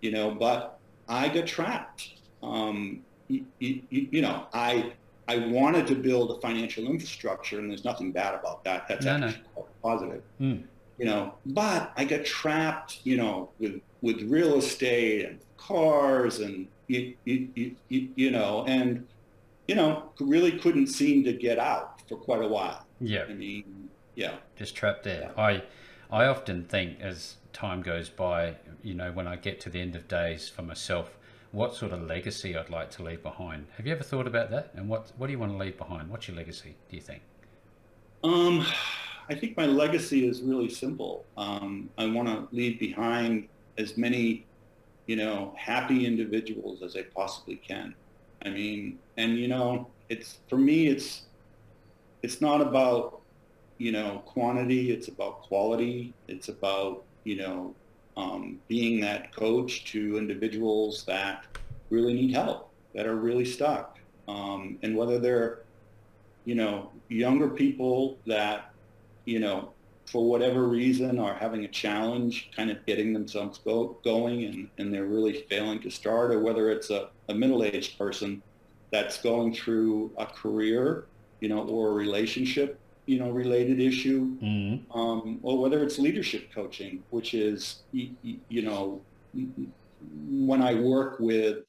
you 0.00 0.10
know, 0.10 0.30
but 0.30 0.78
I 1.08 1.28
got 1.28 1.46
trapped. 1.46 2.14
Um, 2.42 3.02
you, 3.28 3.44
you, 3.58 3.82
you, 3.90 4.22
know, 4.22 4.46
I, 4.52 4.92
I 5.28 5.38
wanted 5.38 5.86
to 5.88 5.94
build 5.94 6.30
a 6.36 6.40
financial 6.40 6.86
infrastructure 6.86 7.58
and 7.58 7.70
there's 7.70 7.84
nothing 7.84 8.12
bad 8.12 8.34
about 8.34 8.64
that. 8.64 8.88
That's 8.88 9.04
no, 9.04 9.12
actually 9.12 9.42
no. 9.56 9.66
positive. 9.82 10.22
Mm. 10.40 10.64
You 10.98 11.06
know, 11.06 11.34
but 11.46 11.92
I 11.96 12.04
got 12.04 12.24
trapped, 12.24 13.00
you 13.04 13.16
know, 13.16 13.50
with, 13.58 13.80
with 14.00 14.22
real 14.22 14.56
estate 14.56 15.24
and 15.24 15.40
cars 15.56 16.38
and, 16.38 16.68
you, 16.86 17.14
you, 17.24 17.76
you, 17.88 18.08
you 18.14 18.30
know, 18.30 18.64
and, 18.68 19.06
you 19.66 19.74
know, 19.74 20.10
really 20.20 20.58
couldn't 20.58 20.86
seem 20.86 21.24
to 21.24 21.32
get 21.32 21.58
out 21.58 22.06
for 22.08 22.16
quite 22.16 22.42
a 22.42 22.46
while. 22.46 22.86
Yeah. 23.00 23.24
I 23.28 23.34
mean, 23.34 23.88
yeah. 24.14 24.36
Just 24.54 24.76
trapped 24.76 25.02
there. 25.02 25.32
Yeah. 25.36 25.42
I, 25.42 25.62
I 26.10 26.26
often 26.26 26.64
think 26.64 27.00
as 27.00 27.36
time 27.52 27.82
goes 27.82 28.08
by, 28.08 28.56
you 28.82 28.94
know, 28.94 29.10
when 29.10 29.26
I 29.26 29.36
get 29.36 29.60
to 29.62 29.70
the 29.70 29.80
end 29.80 29.96
of 29.96 30.06
days 30.06 30.48
for 30.48 30.62
myself, 30.62 31.16
what 31.50 31.74
sort 31.74 31.92
of 31.92 32.02
legacy 32.02 32.56
I'd 32.56 32.68
like 32.68 32.90
to 32.92 33.02
leave 33.02 33.22
behind. 33.22 33.66
Have 33.76 33.86
you 33.86 33.92
ever 33.92 34.02
thought 34.02 34.26
about 34.26 34.50
that? 34.50 34.70
And 34.74 34.88
what 34.88 35.12
what 35.16 35.28
do 35.28 35.32
you 35.32 35.38
want 35.38 35.52
to 35.52 35.58
leave 35.58 35.78
behind? 35.78 36.10
What's 36.10 36.26
your 36.26 36.36
legacy? 36.36 36.74
Do 36.90 36.96
you 36.96 37.02
think? 37.02 37.22
Um, 38.24 38.66
I 39.28 39.34
think 39.34 39.56
my 39.56 39.66
legacy 39.66 40.26
is 40.28 40.42
really 40.42 40.68
simple. 40.68 41.24
Um, 41.36 41.90
I 41.98 42.06
want 42.06 42.28
to 42.28 42.48
leave 42.54 42.78
behind 42.78 43.48
as 43.78 43.96
many, 43.96 44.46
you 45.06 45.16
know, 45.16 45.54
happy 45.56 46.06
individuals 46.06 46.82
as 46.82 46.96
I 46.96 47.02
possibly 47.02 47.56
can. 47.56 47.94
I 48.44 48.50
mean, 48.50 48.98
and 49.16 49.38
you 49.38 49.48
know, 49.48 49.88
it's 50.08 50.38
for 50.48 50.56
me, 50.56 50.88
it's 50.88 51.22
it's 52.22 52.40
not 52.40 52.60
about 52.60 53.22
you 53.78 53.92
know, 53.92 54.22
quantity. 54.26 54.92
It's 54.92 55.08
about 55.08 55.42
quality. 55.42 56.14
It's 56.28 56.48
about, 56.48 57.04
you 57.24 57.36
know, 57.36 57.74
um, 58.16 58.60
being 58.68 59.00
that 59.00 59.34
coach 59.34 59.84
to 59.92 60.16
individuals 60.16 61.04
that 61.04 61.44
really 61.90 62.14
need 62.14 62.32
help, 62.32 62.70
that 62.94 63.06
are 63.06 63.16
really 63.16 63.44
stuck. 63.44 63.98
Um, 64.28 64.78
and 64.82 64.96
whether 64.96 65.18
they're, 65.18 65.60
you 66.44 66.54
know, 66.54 66.90
younger 67.08 67.48
people 67.48 68.16
that, 68.26 68.70
you 69.24 69.40
know, 69.40 69.72
for 70.06 70.28
whatever 70.28 70.64
reason 70.64 71.18
are 71.18 71.34
having 71.34 71.64
a 71.64 71.68
challenge 71.68 72.50
kind 72.54 72.70
of 72.70 72.84
getting 72.86 73.12
themselves 73.12 73.58
go, 73.58 73.96
going 74.04 74.44
and, 74.44 74.68
and 74.78 74.92
they're 74.92 75.06
really 75.06 75.44
failing 75.48 75.80
to 75.80 75.90
start, 75.90 76.30
or 76.30 76.40
whether 76.40 76.70
it's 76.70 76.90
a, 76.90 77.08
a 77.28 77.34
middle-aged 77.34 77.96
person 77.96 78.42
that's 78.90 79.20
going 79.22 79.54
through 79.54 80.12
a 80.18 80.26
career, 80.26 81.06
you 81.40 81.48
know, 81.48 81.66
or 81.66 81.90
a 81.90 81.92
relationship 81.92 82.78
you 83.06 83.18
know, 83.18 83.30
related 83.30 83.80
issue, 83.80 84.36
mm-hmm. 84.42 84.98
um, 84.98 85.38
or 85.42 85.58
whether 85.58 85.82
it's 85.82 85.98
leadership 85.98 86.50
coaching, 86.54 87.02
which 87.10 87.34
is, 87.34 87.82
you, 87.92 88.10
you 88.48 88.62
know, 88.62 89.02
when 90.26 90.62
I 90.62 90.74
work 90.74 91.18
with 91.20 91.64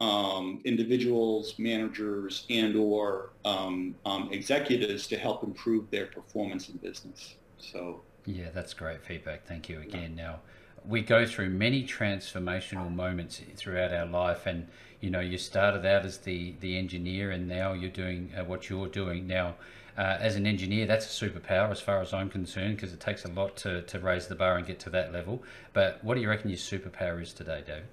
um, 0.00 0.60
individuals, 0.64 1.54
managers, 1.58 2.46
and 2.50 2.76
or 2.76 3.30
um, 3.44 3.94
um, 4.04 4.28
executives 4.32 5.06
to 5.08 5.16
help 5.16 5.42
improve 5.42 5.90
their 5.90 6.06
performance 6.06 6.68
in 6.68 6.76
business. 6.76 7.34
So 7.58 8.02
yeah, 8.24 8.48
that's 8.54 8.74
great 8.74 9.02
feedback. 9.02 9.46
Thank 9.46 9.68
you 9.68 9.80
again. 9.80 10.14
Yeah. 10.16 10.22
Now 10.22 10.40
we 10.84 11.02
go 11.02 11.26
through 11.26 11.50
many 11.50 11.82
transformational 11.82 12.94
moments 12.94 13.40
throughout 13.56 13.92
our 13.92 14.06
life, 14.06 14.46
and 14.46 14.68
you 15.00 15.10
know, 15.10 15.20
you 15.20 15.38
started 15.38 15.84
out 15.84 16.04
as 16.04 16.18
the 16.18 16.54
the 16.60 16.78
engineer, 16.78 17.30
and 17.30 17.48
now 17.48 17.72
you're 17.72 17.90
doing 17.90 18.32
uh, 18.38 18.44
what 18.44 18.68
you're 18.68 18.88
doing 18.88 19.26
now 19.26 19.54
uh, 19.98 20.16
as 20.20 20.36
an 20.36 20.46
engineer, 20.46 20.86
that's 20.86 21.06
a 21.06 21.28
superpower 21.28 21.72
as 21.72 21.80
far 21.80 22.00
as 22.00 22.14
I'm 22.14 22.30
concerned 22.30 22.76
because 22.76 22.92
it 22.92 23.00
takes 23.00 23.24
a 23.24 23.28
lot 23.28 23.56
to, 23.58 23.82
to 23.82 23.98
raise 23.98 24.28
the 24.28 24.36
bar 24.36 24.56
and 24.56 24.64
get 24.64 24.78
to 24.80 24.90
that 24.90 25.12
level. 25.12 25.42
But 25.72 26.02
what 26.04 26.14
do 26.14 26.20
you 26.20 26.28
reckon 26.28 26.50
your 26.50 26.58
superpower 26.58 27.20
is 27.20 27.32
today, 27.32 27.64
David? 27.66 27.88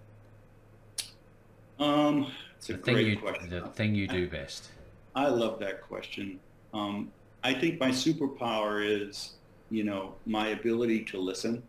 Um, 1.80 2.32
it's 2.58 2.70
a 2.70 2.74
the 2.74 2.80
great 2.80 3.08
you, 3.08 3.18
question. 3.18 3.50
The 3.50 3.68
thing 3.68 3.96
you 3.96 4.08
do 4.08 4.28
best. 4.28 4.70
I 5.16 5.28
love 5.28 5.60
that 5.60 5.82
question. 5.82 6.40
Um, 6.74 7.12
I 7.44 7.54
think 7.54 7.80
my 7.80 7.90
superpower 7.90 8.84
is, 8.84 9.36
you 9.70 9.84
know, 9.84 10.16
my 10.26 10.50
ability 10.50 11.06
to 11.06 11.20
listen, 11.20 11.64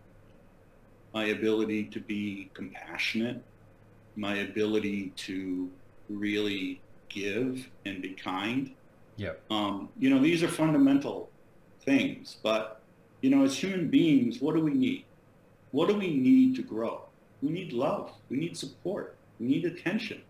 my 1.15 1.27
ability 1.27 1.85
to 1.85 2.01
be 2.01 2.51
compassionate, 2.55 3.43
my 4.17 4.37
ability 4.37 5.13
to 5.17 5.71
really 6.09 6.81
give 7.09 7.69
and 7.85 8.03
be 8.03 8.11
kind 8.11 8.75
yeah. 9.17 9.33
Um, 9.51 9.89
you 9.99 10.11
know, 10.11 10.19
these 10.19 10.43
are 10.43 10.49
fundamental 10.49 11.31
things, 11.81 12.37
but 12.43 12.83
you 13.23 13.31
know, 13.31 13.45
as 13.45 13.57
human 13.57 13.89
beings, 13.89 14.41
what 14.41 14.55
do 14.55 14.61
we 14.61 14.73
need? 14.73 15.05
What 15.71 15.89
do 15.89 15.97
we 15.97 16.15
need 16.15 16.55
to 16.57 16.63
grow? 16.63 17.03
We 17.43 17.51
need 17.51 17.73
love. 17.73 18.13
We 18.29 18.37
need 18.37 18.57
support. 18.57 19.16
We 19.39 19.47
need 19.47 19.65
attention. 19.65 20.23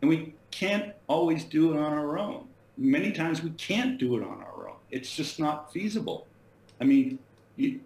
And 0.00 0.08
we 0.08 0.34
can't 0.50 0.94
always 1.08 1.44
do 1.44 1.72
it 1.72 1.76
on 1.76 1.92
our 1.92 2.18
own. 2.18 2.46
Many 2.76 3.12
times 3.12 3.42
we 3.42 3.50
can't 3.50 3.98
do 3.98 4.16
it 4.16 4.22
on 4.22 4.40
our 4.40 4.68
own. 4.68 4.76
It's 4.90 5.14
just 5.14 5.40
not 5.40 5.72
feasible. 5.72 6.26
I 6.80 6.84
mean, 6.84 7.18
you, 7.56 7.80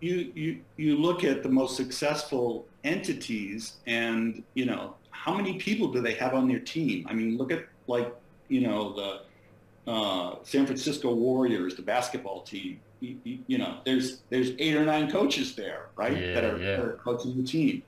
you, 0.00 0.32
you, 0.34 0.60
you 0.76 0.96
look 0.96 1.24
at 1.24 1.42
the 1.42 1.48
most 1.48 1.76
successful 1.76 2.66
entities 2.84 3.74
and, 3.86 4.42
you 4.54 4.66
know, 4.66 4.94
how 5.10 5.34
many 5.34 5.58
people 5.58 5.88
do 5.88 6.00
they 6.00 6.14
have 6.14 6.34
on 6.34 6.46
their 6.46 6.60
team? 6.60 7.06
I 7.10 7.14
mean, 7.14 7.36
look 7.36 7.50
at 7.50 7.66
like, 7.88 8.14
you 8.48 8.60
know, 8.60 8.94
the 8.94 9.90
uh, 9.90 10.36
San 10.42 10.66
Francisco 10.66 11.14
Warriors, 11.14 11.74
the 11.74 11.82
basketball 11.82 12.42
team. 12.42 12.80
You, 13.00 13.16
you, 13.24 13.38
you, 13.46 13.58
know, 13.58 13.78
there's 13.84 14.22
there's 14.30 14.52
eight 14.58 14.74
or 14.74 14.84
nine 14.84 15.10
coaches 15.10 15.54
there, 15.54 15.88
right, 15.96 16.16
yeah, 16.16 16.34
that, 16.34 16.44
are, 16.44 16.58
yeah. 16.58 16.76
that, 16.76 16.80
are, 16.80 16.92
coaching 17.04 17.36
the 17.36 17.42
team. 17.42 17.82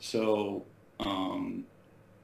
So, 0.00 0.64
um, 1.00 1.64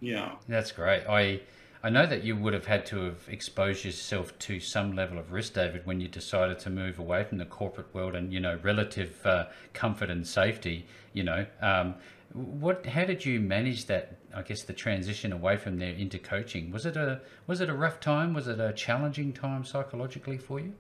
yeah, 0.00 0.32
that's 0.48 0.72
great. 0.72 1.04
I 1.08 1.40
I 1.82 1.88
know 1.88 2.04
that 2.06 2.24
you 2.24 2.36
would 2.36 2.52
have 2.52 2.66
had 2.66 2.84
to 2.86 3.04
have 3.04 3.26
exposed 3.28 3.84
yourself 3.84 4.38
to 4.40 4.60
some 4.60 4.94
level 4.94 5.18
of 5.18 5.32
risk, 5.32 5.54
David, 5.54 5.86
when 5.86 6.00
you 6.00 6.08
decided 6.08 6.58
to 6.60 6.70
move 6.70 6.98
away 6.98 7.24
from 7.24 7.38
the 7.38 7.46
corporate 7.46 7.94
world 7.94 8.14
and 8.14 8.32
you 8.32 8.40
know 8.40 8.58
relative 8.62 9.24
uh, 9.24 9.46
comfort 9.72 10.10
and 10.10 10.26
safety. 10.26 10.86
You 11.12 11.24
know, 11.24 11.46
um, 11.62 11.94
what? 12.32 12.86
How 12.86 13.04
did 13.04 13.24
you 13.24 13.40
manage 13.40 13.86
that? 13.86 14.16
I 14.34 14.42
guess 14.42 14.62
the 14.62 14.72
transition 14.72 15.32
away 15.32 15.56
from 15.56 15.78
there 15.78 15.92
into 15.92 16.18
coaching 16.18 16.70
was 16.70 16.86
it 16.86 16.96
a 16.96 17.20
was 17.46 17.60
it 17.60 17.68
a 17.68 17.74
rough 17.74 17.98
time? 17.98 18.34
Was 18.34 18.46
it 18.46 18.60
a 18.60 18.72
challenging 18.72 19.32
time 19.32 19.64
psychologically 19.64 20.38
for 20.38 20.60
you? 20.60 20.74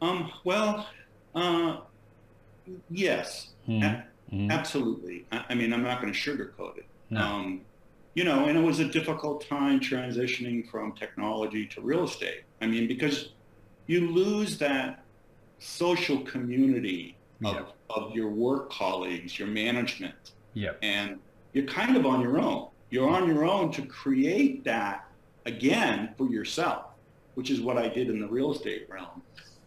Um. 0.00 0.30
Well, 0.44 0.86
uh, 1.34 1.78
yes, 2.90 3.48
mm. 3.68 3.82
A- 3.82 4.04
mm. 4.34 4.50
absolutely. 4.50 5.26
I, 5.32 5.44
I, 5.50 5.54
mean, 5.54 5.72
I'm 5.72 5.82
not 5.82 6.00
going 6.00 6.12
to 6.12 6.18
sugarcoat 6.18 6.78
it. 6.78 6.86
No. 7.10 7.20
Um, 7.20 7.60
you 8.14 8.24
know, 8.24 8.46
and 8.46 8.58
it 8.58 8.62
was 8.62 8.80
a 8.80 8.84
difficult 8.84 9.46
time 9.46 9.80
transitioning 9.80 10.68
from 10.68 10.92
technology 10.92 11.66
to 11.66 11.80
real 11.80 12.04
estate. 12.04 12.42
I 12.60 12.66
mean, 12.66 12.88
because 12.88 13.30
you 13.86 14.10
lose 14.10 14.58
that 14.58 15.04
social 15.58 16.20
community 16.20 17.16
of, 17.44 17.54
yeah. 17.54 17.64
of 17.90 18.14
your 18.14 18.28
work 18.30 18.70
colleagues, 18.70 19.38
your 19.38 19.48
management 19.48 20.32
yeah. 20.58 20.72
And 20.82 21.20
you're 21.52 21.66
kind 21.66 21.96
of 21.96 22.04
on 22.04 22.20
your 22.20 22.38
own. 22.38 22.68
You're 22.90 23.08
on 23.08 23.28
your 23.28 23.44
own 23.44 23.70
to 23.72 23.82
create 23.82 24.64
that 24.64 25.06
again 25.46 26.14
for 26.16 26.28
yourself, 26.28 26.86
which 27.34 27.50
is 27.50 27.60
what 27.60 27.78
I 27.78 27.88
did 27.88 28.08
in 28.08 28.20
the 28.20 28.26
real 28.26 28.52
estate 28.52 28.88
realm. 28.88 29.22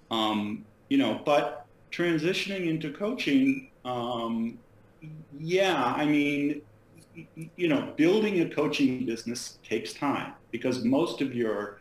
Um, 0.10 0.65
you 0.89 0.97
know, 0.97 1.21
but 1.23 1.65
transitioning 1.91 2.67
into 2.67 2.91
coaching, 2.91 3.69
um, 3.86 4.60
yeah, 5.39 5.82
I 5.95 6.06
mean, 6.06 6.62
you 7.56 7.67
know, 7.67 7.93
building 7.97 8.41
a 8.41 8.50
coaching 8.50 9.06
business 9.06 9.60
takes 9.67 9.93
time 9.93 10.34
because 10.52 10.84
most 10.84 11.21
of 11.21 11.34
your, 11.36 11.80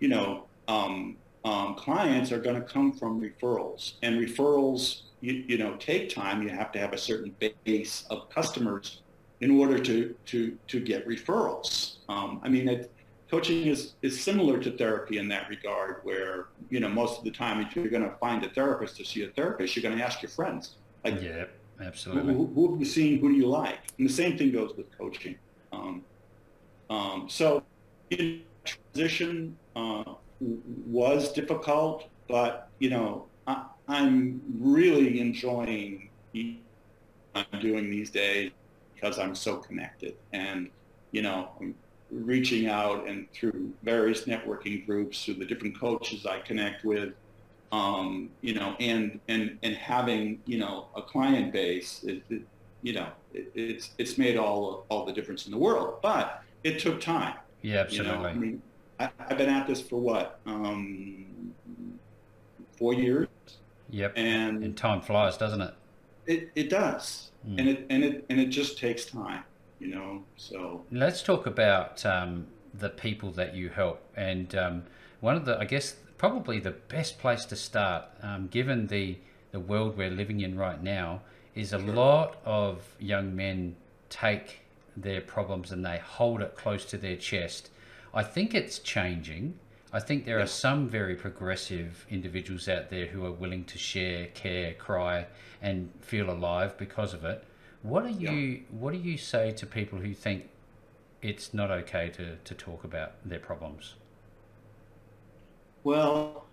you 0.00 0.08
know, 0.08 0.44
um, 0.68 1.16
um, 1.44 1.74
clients 1.74 2.30
are 2.30 2.38
going 2.38 2.54
to 2.54 2.62
come 2.62 2.92
from 2.92 3.20
referrals, 3.20 3.94
and 4.02 4.16
referrals, 4.20 5.02
you, 5.20 5.44
you 5.48 5.58
know, 5.58 5.76
take 5.76 6.08
time. 6.08 6.42
You 6.42 6.50
have 6.50 6.70
to 6.72 6.78
have 6.78 6.92
a 6.92 6.98
certain 6.98 7.34
base 7.64 8.04
of 8.10 8.30
customers 8.30 9.02
in 9.40 9.50
order 9.50 9.78
to 9.78 10.14
to 10.26 10.56
to 10.68 10.80
get 10.80 11.06
referrals. 11.06 11.96
Um, 12.08 12.40
I 12.44 12.48
mean, 12.48 12.68
it, 12.68 12.92
coaching 13.28 13.66
is 13.66 13.94
is 14.02 14.22
similar 14.22 14.58
to 14.60 14.70
therapy 14.70 15.18
in 15.18 15.28
that 15.28 15.48
regard, 15.48 15.96
where 16.04 16.46
you 16.70 16.78
know 16.78 16.88
most 16.88 17.18
of 17.18 17.24
the 17.24 17.30
time, 17.30 17.60
if 17.60 17.74
you're 17.74 17.88
going 17.88 18.08
to 18.08 18.16
find 18.16 18.44
a 18.44 18.50
therapist 18.50 18.96
to 18.98 19.04
see 19.04 19.24
a 19.24 19.28
therapist, 19.28 19.74
you're 19.74 19.82
going 19.82 19.98
to 19.98 20.04
ask 20.04 20.22
your 20.22 20.30
friends. 20.30 20.76
Like, 21.04 21.20
yeah, 21.20 21.46
absolutely. 21.80 22.34
Who, 22.34 22.46
who, 22.54 22.72
have 22.72 22.80
you 22.80 22.86
seen? 22.86 23.20
Who 23.20 23.30
do 23.30 23.34
you 23.34 23.46
like? 23.46 23.78
And 23.98 24.08
the 24.08 24.12
same 24.12 24.36
thing 24.36 24.52
goes 24.52 24.76
with 24.76 24.86
coaching. 24.96 25.36
Um, 25.72 26.02
um, 26.90 27.26
so, 27.28 27.62
transition 28.64 29.56
uh, 29.74 30.04
was 30.40 31.32
difficult, 31.32 32.08
but 32.28 32.68
you 32.78 32.90
know, 32.90 33.26
I, 33.46 33.64
I'm 33.88 34.40
really 34.58 35.20
enjoying 35.20 36.10
I'm 37.34 37.60
doing 37.60 37.90
these 37.90 38.10
days 38.10 38.50
because 38.94 39.18
I'm 39.18 39.34
so 39.34 39.56
connected 39.56 40.14
and, 40.32 40.70
you 41.12 41.22
know, 41.22 41.50
I'm 41.60 41.74
reaching 42.10 42.68
out 42.68 43.08
and 43.08 43.30
through 43.32 43.72
various 43.82 44.22
networking 44.24 44.84
groups, 44.86 45.24
through 45.24 45.34
the 45.34 45.46
different 45.46 45.78
coaches 45.78 46.26
I 46.26 46.40
connect 46.40 46.84
with, 46.84 47.14
um, 47.72 48.30
you 48.40 48.54
know, 48.54 48.76
and, 48.78 49.18
and, 49.28 49.58
and 49.62 49.74
having, 49.74 50.40
you 50.44 50.58
know, 50.58 50.88
a 50.94 51.02
client 51.02 51.52
base, 51.52 52.04
it, 52.04 52.22
it, 52.30 52.42
you 52.82 52.92
know, 52.92 53.08
it, 53.32 53.50
it's, 53.54 53.90
it's 53.98 54.18
made 54.18 54.36
all, 54.36 54.86
all 54.88 55.04
the 55.04 55.12
difference 55.12 55.46
in 55.46 55.52
the 55.52 55.58
world, 55.58 55.96
but 56.02 56.42
it 56.62 56.78
took 56.78 57.00
time. 57.00 57.34
Yeah, 57.62 57.80
absolutely. 57.80 58.12
You 58.12 58.22
know? 58.22 58.28
I 58.28 58.34
mean, 58.34 58.62
I, 59.00 59.10
have 59.28 59.38
been 59.38 59.48
at 59.48 59.66
this 59.66 59.80
for 59.80 60.00
what, 60.00 60.38
um, 60.46 61.54
four 62.76 62.94
years. 62.94 63.28
Yep. 63.90 64.12
And, 64.16 64.62
and 64.62 64.76
time 64.76 65.00
flies, 65.00 65.36
doesn't 65.36 65.60
it? 65.60 65.74
It, 66.26 66.50
it 66.54 66.70
does 66.70 67.32
mm. 67.46 67.58
and 67.58 67.68
it 67.68 67.86
and 67.90 68.04
it 68.04 68.24
and 68.28 68.40
it 68.40 68.46
just 68.46 68.78
takes 68.78 69.04
time, 69.04 69.44
you 69.78 69.88
know. 69.88 70.24
So 70.36 70.84
let's 70.90 71.22
talk 71.22 71.46
about 71.46 72.04
um, 72.06 72.46
the 72.74 72.88
people 72.88 73.30
that 73.32 73.54
you 73.54 73.68
help, 73.68 74.02
and 74.16 74.54
um, 74.54 74.84
one 75.20 75.36
of 75.36 75.44
the, 75.44 75.58
I 75.58 75.64
guess, 75.64 75.96
probably 76.22 76.60
the 76.60 76.70
best 76.70 77.18
place 77.18 77.44
to 77.44 77.56
start, 77.56 78.04
um, 78.22 78.46
given 78.46 78.86
the 78.86 79.16
the 79.50 79.58
world 79.58 79.96
we're 79.96 80.08
living 80.08 80.40
in 80.40 80.56
right 80.56 80.80
now, 80.80 81.20
is 81.56 81.72
a 81.72 81.78
lot 81.78 82.36
of 82.44 82.94
young 83.00 83.34
men 83.34 83.74
take 84.08 84.60
their 84.96 85.20
problems 85.20 85.72
and 85.72 85.84
they 85.84 85.98
hold 85.98 86.40
it 86.40 86.54
close 86.54 86.84
to 86.84 86.96
their 86.96 87.16
chest. 87.16 87.70
I 88.14 88.22
think 88.22 88.54
it's 88.54 88.78
changing. 88.78 89.58
I 89.92 89.98
think 89.98 90.24
there 90.24 90.38
yeah. 90.38 90.44
are 90.44 90.54
some 90.66 90.88
very 90.88 91.16
progressive 91.16 92.06
individuals 92.08 92.68
out 92.68 92.88
there 92.88 93.06
who 93.06 93.26
are 93.26 93.32
willing 93.32 93.64
to 93.64 93.76
share, 93.76 94.26
care, 94.26 94.74
cry, 94.74 95.26
and 95.60 95.90
feel 96.02 96.30
alive 96.30 96.78
because 96.78 97.14
of 97.14 97.24
it. 97.24 97.42
What 97.82 98.04
do 98.04 98.10
you 98.10 98.30
yeah. 98.30 98.58
What 98.70 98.92
do 98.92 99.00
you 99.00 99.18
say 99.18 99.50
to 99.50 99.66
people 99.66 99.98
who 99.98 100.14
think 100.14 100.48
it's 101.20 101.52
not 101.52 101.72
okay 101.72 102.10
to, 102.10 102.36
to 102.36 102.54
talk 102.54 102.84
about 102.84 103.10
their 103.24 103.40
problems? 103.40 103.96
Well, 105.84 106.46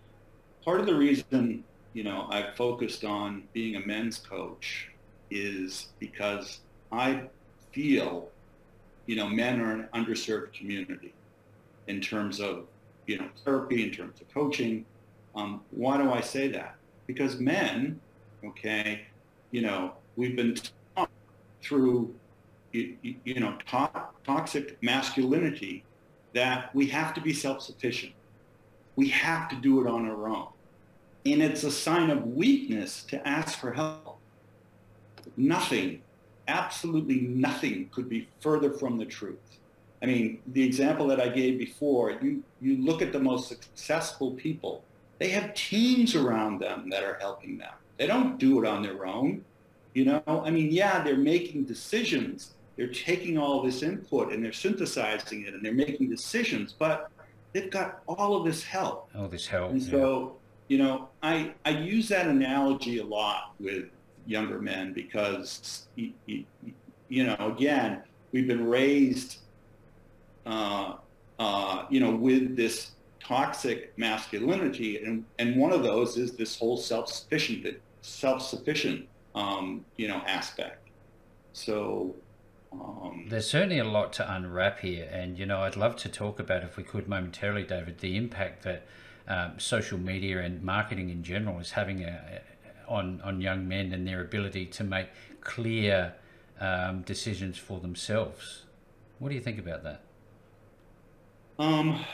part 0.63 0.79
of 0.79 0.85
the 0.85 0.95
reason 0.95 1.63
you 1.93 2.03
know 2.03 2.27
I've 2.29 2.55
focused 2.55 3.03
on 3.03 3.43
being 3.53 3.75
a 3.75 3.85
men's 3.85 4.17
coach 4.17 4.89
is 5.31 5.89
because 5.99 6.61
I 6.91 7.23
feel 7.71 8.29
you 9.05 9.15
know 9.15 9.27
men 9.27 9.61
are 9.61 9.73
an 9.73 9.87
underserved 9.93 10.53
community 10.53 11.13
in 11.87 12.01
terms 12.01 12.39
of 12.39 12.67
you 13.09 13.17
know, 13.17 13.27
therapy, 13.43 13.83
in 13.83 13.91
terms 13.91 14.21
of 14.21 14.31
coaching. 14.31 14.85
Um, 15.35 15.61
why 15.71 15.97
do 15.97 16.11
I 16.11 16.21
say 16.21 16.47
that? 16.49 16.75
Because 17.07 17.39
men, 17.39 17.99
okay, 18.45 19.07
you 19.49 19.63
know, 19.63 19.93
we've 20.15 20.35
been 20.35 20.55
taught 20.95 21.09
through, 21.59 22.13
you, 22.71 22.97
you 23.01 23.39
know, 23.39 23.57
to- 23.71 24.03
toxic 24.23 24.77
masculinity 24.83 25.83
that 26.35 26.73
we 26.75 26.85
have 26.85 27.15
to 27.15 27.21
be 27.21 27.33
self-sufficient. 27.33 28.13
We 28.99 29.07
have 29.07 29.47
to 29.47 29.55
do 29.55 29.79
it 29.79 29.87
on 29.87 30.09
our 30.09 30.27
own. 30.27 30.49
And 31.25 31.41
it's 31.41 31.63
a 31.63 31.71
sign 31.71 32.09
of 32.09 32.27
weakness 32.27 33.03
to 33.03 33.25
ask 33.25 33.57
for 33.57 33.71
help. 33.71 34.19
Nothing, 35.37 36.01
absolutely 36.49 37.21
nothing 37.21 37.87
could 37.93 38.09
be 38.09 38.27
further 38.41 38.73
from 38.73 38.97
the 38.97 39.05
truth. 39.05 39.37
I 40.01 40.05
mean, 40.07 40.41
the 40.47 40.61
example 40.61 41.07
that 41.07 41.21
I 41.21 41.29
gave 41.29 41.57
before, 41.57 42.11
you, 42.21 42.43
you 42.59 42.83
look 42.83 43.01
at 43.01 43.13
the 43.13 43.19
most 43.19 43.47
successful 43.47 44.31
people, 44.31 44.83
they 45.17 45.29
have 45.29 45.53
teams 45.53 46.13
around 46.13 46.59
them 46.59 46.89
that 46.89 47.05
are 47.05 47.17
helping 47.21 47.57
them. 47.57 47.71
They 47.95 48.05
don't 48.05 48.37
do 48.37 48.61
it 48.61 48.67
on 48.67 48.83
their 48.83 49.05
own. 49.05 49.45
You 49.93 50.03
know, 50.03 50.23
I 50.27 50.49
mean, 50.49 50.71
yeah, 50.71 51.01
they're 51.01 51.15
making 51.15 51.63
decisions. 51.63 52.55
They're 52.75 52.87
taking 52.87 53.37
all 53.37 53.63
this 53.63 53.81
input 53.81 54.33
and 54.33 54.43
they're 54.43 54.51
synthesizing 54.51 55.45
it 55.45 55.53
and 55.53 55.63
they're 55.63 55.71
making 55.71 56.09
decisions, 56.09 56.73
but 56.77 57.09
they've 57.53 57.71
got 57.71 58.01
all 58.07 58.35
of 58.35 58.45
this 58.45 58.63
help. 58.63 59.09
All 59.15 59.27
this 59.27 59.47
help. 59.47 59.71
And 59.71 59.81
so, 59.81 60.37
you 60.67 60.77
know, 60.77 61.09
I, 61.23 61.53
I 61.65 61.71
use 61.71 62.07
that 62.09 62.27
analogy 62.27 62.99
a 62.99 63.05
lot 63.05 63.53
with 63.59 63.85
younger 64.25 64.59
men 64.59 64.93
because, 64.93 65.87
you, 65.95 66.13
you 66.27 67.23
know, 67.23 67.35
again, 67.39 68.03
we've 68.31 68.47
been 68.47 68.65
raised 68.65 69.39
uh, 70.45 70.95
uh, 71.37 71.85
you 71.89 71.99
know, 71.99 72.11
with 72.11 72.55
this 72.55 72.91
toxic 73.23 73.97
masculinity, 73.97 75.03
and 75.03 75.23
and 75.37 75.55
one 75.55 75.71
of 75.71 75.83
those 75.83 76.17
is 76.17 76.33
this 76.33 76.57
whole 76.57 76.75
self-sufficient 76.77 77.77
self-sufficient 78.01 79.07
um, 79.35 79.85
you 79.97 80.07
know 80.07 80.21
aspect. 80.25 80.89
So. 81.53 82.15
Um, 82.71 83.25
There's 83.29 83.49
certainly 83.49 83.79
a 83.79 83.83
lot 83.83 84.13
to 84.13 84.33
unwrap 84.33 84.79
here, 84.79 85.09
and 85.11 85.37
you 85.37 85.45
know, 85.45 85.61
I'd 85.61 85.75
love 85.75 85.95
to 85.97 86.09
talk 86.09 86.39
about, 86.39 86.63
if 86.63 86.77
we 86.77 86.83
could 86.83 87.07
momentarily, 87.07 87.63
David, 87.63 87.99
the 87.99 88.15
impact 88.15 88.63
that 88.63 88.85
um, 89.27 89.59
social 89.59 89.97
media 89.97 90.41
and 90.41 90.63
marketing 90.63 91.09
in 91.09 91.23
general 91.23 91.59
is 91.59 91.71
having 91.71 92.03
a, 92.03 92.41
on 92.87 93.21
on 93.23 93.41
young 93.41 93.67
men 93.67 93.93
and 93.93 94.07
their 94.07 94.21
ability 94.21 94.65
to 94.65 94.83
make 94.83 95.07
clear 95.41 96.13
um, 96.59 97.01
decisions 97.01 97.57
for 97.57 97.79
themselves. 97.79 98.63
What 99.19 99.29
do 99.29 99.35
you 99.35 99.41
think 99.41 99.59
about 99.59 99.83
that? 99.83 100.01
Um, 101.57 102.05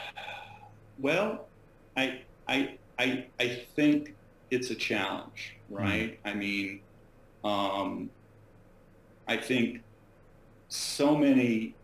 well, 0.98 1.46
I, 1.96 2.22
I, 2.48 2.76
I, 2.98 3.26
I 3.38 3.48
think 3.76 4.14
it's 4.50 4.70
a 4.70 4.74
challenge, 4.74 5.56
hmm. 5.68 5.76
right? 5.76 6.24
Mm. 6.24 6.30
I 6.30 6.34
mean, 6.34 6.80
um, 7.44 8.10
I 9.28 9.36
think 9.36 9.82
so 10.68 11.16
many, 11.16 11.74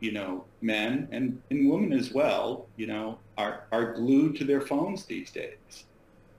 you 0.00 0.12
know, 0.12 0.44
men 0.60 1.08
and, 1.10 1.40
and 1.50 1.70
women 1.70 1.92
as 1.92 2.12
well, 2.12 2.66
you 2.76 2.86
know, 2.86 3.18
are, 3.38 3.64
are 3.72 3.94
glued 3.94 4.36
to 4.36 4.44
their 4.44 4.60
phones 4.60 5.04
these 5.04 5.30
days. 5.30 5.84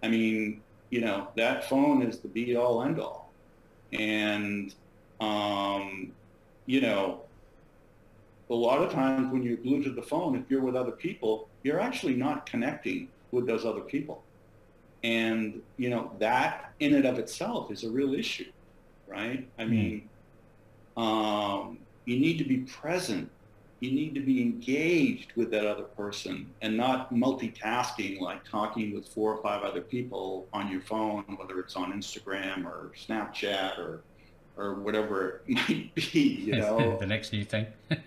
I 0.04 0.08
mean, 0.08 0.62
you 0.90 1.02
know, 1.02 1.30
that 1.36 1.68
phone 1.70 2.02
is 2.02 2.20
the 2.20 2.28
be 2.28 2.56
all 2.56 2.84
end 2.84 3.00
all. 3.00 3.32
And, 3.94 4.74
um, 5.20 6.12
you 6.66 6.82
know, 6.82 7.22
a 8.50 8.54
lot 8.54 8.82
of 8.82 8.92
times 8.92 9.32
when 9.32 9.44
you're 9.44 9.58
glued 9.58 9.84
to 9.86 9.92
the 9.92 10.02
phone, 10.02 10.36
if 10.36 10.50
you're 10.50 10.62
with 10.62 10.76
other 10.76 10.92
people, 10.92 11.50
you're 11.64 11.80
actually 11.80 12.16
not 12.16 12.46
connecting 12.46 13.10
with 13.32 13.46
those 13.46 13.66
other 13.66 13.82
people. 13.82 14.24
And, 15.04 15.62
you 15.78 15.90
know, 15.90 16.12
that 16.20 16.74
in 16.80 16.96
and 16.96 17.06
of 17.06 17.20
itself 17.20 17.72
is 17.72 17.84
a 17.84 17.90
real 17.90 18.14
issue, 18.14 18.52
right? 19.08 19.48
I 19.60 19.64
hmm. 19.64 19.70
mean, 19.70 20.10
um, 20.96 21.80
you 22.08 22.18
need 22.18 22.38
to 22.38 22.46
be 22.46 22.60
present. 22.60 23.30
You 23.82 23.92
need 23.92 24.16
to 24.16 24.22
be 24.22 24.42
engaged 24.42 25.34
with 25.36 25.52
that 25.52 25.68
other 25.68 25.84
person 25.84 26.50
and 26.64 26.76
not 26.76 27.14
multitasking 27.14 28.20
like 28.20 28.44
talking 28.50 28.96
with 28.96 29.08
four 29.10 29.36
or 29.36 29.44
five 29.44 29.62
other 29.62 29.82
people 29.82 30.48
on 30.52 30.72
your 30.72 30.82
phone, 30.82 31.24
whether 31.38 31.60
it's 31.60 31.76
on 31.76 31.92
Instagram 31.92 32.66
or 32.66 32.92
Snapchat 32.98 33.78
or 33.78 34.02
or 34.56 34.74
whatever 34.76 35.42
it 35.48 35.54
might 35.70 35.94
be, 35.94 36.20
you 36.20 36.56
know. 36.56 36.98
the 36.98 37.06
next 37.06 37.32
new 37.34 37.44
thing. 37.44 37.68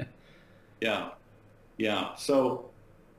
Yeah, 0.80 1.10
yeah. 1.76 2.14
So, 2.14 2.70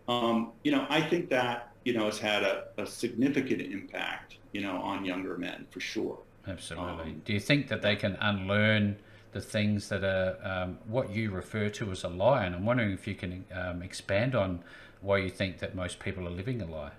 um, 0.08 0.52
you 0.63 0.72
know, 0.72 0.88
I 0.89 1.00
think 1.00 1.30
that 1.30 1.70
you 1.86 1.94
know 1.94 2.06
has 2.06 2.17
had 2.17 2.41
a, 2.41 2.63
a, 2.80 2.88
significant 2.88 3.62
impact, 3.62 4.38
you 4.52 4.62
know, 4.62 4.78
on 4.78 5.06
younger 5.06 5.38
men 5.38 5.67
for 5.70 5.80
sure. 5.80 6.17
Absolutely. 6.48 7.12
Um, 7.12 7.22
Do 7.24 7.34
you 7.34 7.39
think 7.39 7.67
that 7.67 7.84
they 7.84 7.96
can 7.96 8.17
unlearn 8.20 8.98
the 9.32 9.41
things 9.41 9.89
that 9.89 10.04
are 10.04 10.38
um, 10.44 10.78
what 10.88 11.13
you 11.15 11.32
refer 11.32 11.70
to 11.70 11.91
as 11.91 12.04
a 12.04 12.10
lie? 12.10 12.46
And 12.46 12.56
I'm 12.56 12.65
wondering 12.65 12.91
if 12.91 13.08
you 13.08 13.15
can 13.15 13.46
um, 13.54 13.82
expand 13.82 14.36
on 14.36 14.63
why 15.02 15.17
you 15.17 15.30
think 15.30 15.60
that 15.60 15.76
most 15.76 16.00
people 16.00 16.28
are 16.28 16.32
living 16.32 16.62
a 16.62 16.65
lie. 16.65 16.91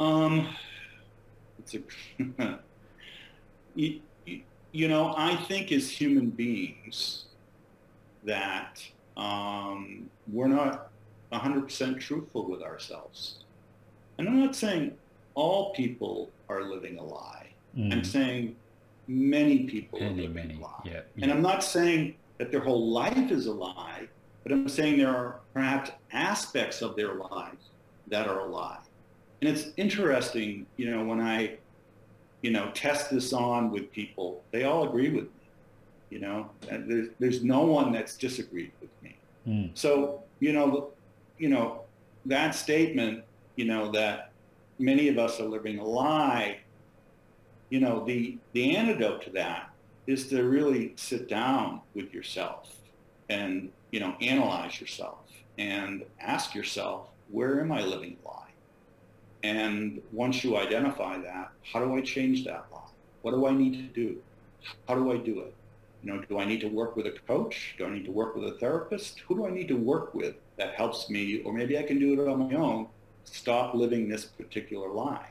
Um, 0.00 0.54
it's 1.58 1.74
a, 1.74 2.58
you, 3.74 4.00
you 4.72 4.88
know, 4.88 5.14
I 5.16 5.36
think 5.36 5.72
as 5.72 5.90
human 5.90 6.30
beings 6.30 7.24
that 8.24 8.82
um, 9.16 10.08
we're 10.30 10.48
not 10.48 10.90
100% 11.32 12.00
truthful 12.00 12.48
with 12.48 12.62
ourselves. 12.62 13.44
And 14.18 14.28
I'm 14.28 14.40
not 14.40 14.54
saying 14.54 14.96
all 15.34 15.72
people 15.72 16.30
are 16.48 16.62
living 16.62 16.98
a 16.98 17.04
lie. 17.04 17.48
Mm. 17.76 17.92
I'm 17.92 18.04
saying 18.04 18.56
many 19.08 19.64
people 19.64 19.98
many, 19.98 20.12
are 20.12 20.28
living 20.28 20.34
many. 20.34 20.54
a 20.54 20.62
lie. 20.62 20.80
Yeah, 20.84 20.92
yeah. 20.92 21.00
And 21.22 21.32
I'm 21.32 21.42
not 21.42 21.64
saying 21.64 22.14
that 22.36 22.52
their 22.52 22.60
whole 22.60 22.90
life 22.90 23.30
is 23.30 23.46
a 23.46 23.52
lie, 23.52 24.06
but 24.42 24.52
I'm 24.52 24.68
saying 24.68 24.98
there 24.98 25.14
are 25.14 25.40
perhaps 25.54 25.90
aspects 26.12 26.82
of 26.82 26.94
their 26.94 27.14
lives 27.14 27.70
that 28.08 28.28
are 28.28 28.40
a 28.40 28.46
lie. 28.46 28.78
And 29.40 29.50
it's 29.50 29.68
interesting, 29.76 30.66
you 30.76 30.90
know, 30.90 31.04
when 31.04 31.20
I, 31.20 31.56
you 32.42 32.50
know, 32.50 32.70
test 32.74 33.10
this 33.10 33.32
on 33.32 33.70
with 33.70 33.90
people, 33.90 34.42
they 34.52 34.64
all 34.64 34.88
agree 34.88 35.10
with 35.10 35.24
me. 35.24 35.30
You 36.10 36.20
know, 36.20 36.50
there's, 36.60 37.08
there's 37.18 37.44
no 37.44 37.64
one 37.64 37.92
that's 37.92 38.16
disagreed 38.16 38.72
with 38.80 38.90
me. 39.02 39.16
Mm. 39.46 39.70
So, 39.74 40.22
you 40.40 40.52
know, 40.52 40.90
you 41.38 41.48
know, 41.48 41.82
that 42.26 42.54
statement, 42.54 43.24
you 43.56 43.64
know, 43.64 43.90
that 43.92 44.32
many 44.78 45.08
of 45.08 45.18
us 45.18 45.40
are 45.40 45.44
living 45.44 45.78
a 45.78 45.84
lie, 45.84 46.58
you 47.70 47.80
know, 47.80 48.04
the, 48.04 48.38
the 48.52 48.76
antidote 48.76 49.22
to 49.22 49.30
that 49.30 49.70
is 50.06 50.28
to 50.28 50.42
really 50.42 50.94
sit 50.96 51.28
down 51.28 51.80
with 51.94 52.12
yourself 52.14 52.74
and, 53.28 53.70
you 53.90 54.00
know, 54.00 54.14
analyze 54.20 54.80
yourself 54.80 55.18
and 55.58 56.04
ask 56.20 56.54
yourself, 56.54 57.08
where 57.30 57.60
am 57.60 57.72
I 57.72 57.82
living 57.82 58.16
a 58.24 58.28
lie? 58.28 58.50
And 59.42 60.00
once 60.12 60.42
you 60.42 60.56
identify 60.56 61.18
that, 61.18 61.50
how 61.72 61.84
do 61.84 61.94
I 61.94 62.00
change 62.00 62.44
that 62.44 62.66
lie? 62.72 62.80
What 63.22 63.32
do 63.32 63.46
I 63.46 63.52
need 63.52 63.74
to 63.74 63.82
do? 63.82 64.18
How 64.88 64.94
do 64.94 65.12
I 65.12 65.18
do 65.18 65.40
it? 65.40 65.54
You 66.02 66.12
know, 66.12 66.22
do 66.22 66.38
I 66.38 66.44
need 66.44 66.60
to 66.60 66.68
work 66.68 66.96
with 66.96 67.06
a 67.06 67.14
coach? 67.26 67.74
Do 67.76 67.84
I 67.84 67.90
need 67.90 68.04
to 68.04 68.12
work 68.12 68.34
with 68.34 68.44
a 68.44 68.58
therapist? 68.58 69.20
Who 69.20 69.36
do 69.36 69.46
I 69.46 69.50
need 69.50 69.68
to 69.68 69.76
work 69.76 70.14
with 70.14 70.36
that 70.56 70.74
helps 70.74 71.10
me? 71.10 71.42
Or 71.42 71.52
maybe 71.52 71.76
I 71.76 71.82
can 71.82 71.98
do 71.98 72.12
it 72.14 72.28
on 72.28 72.50
my 72.50 72.54
own. 72.56 72.88
Stop 73.24 73.74
living 73.74 74.08
this 74.08 74.24
particular 74.24 74.88
lie. 74.88 75.28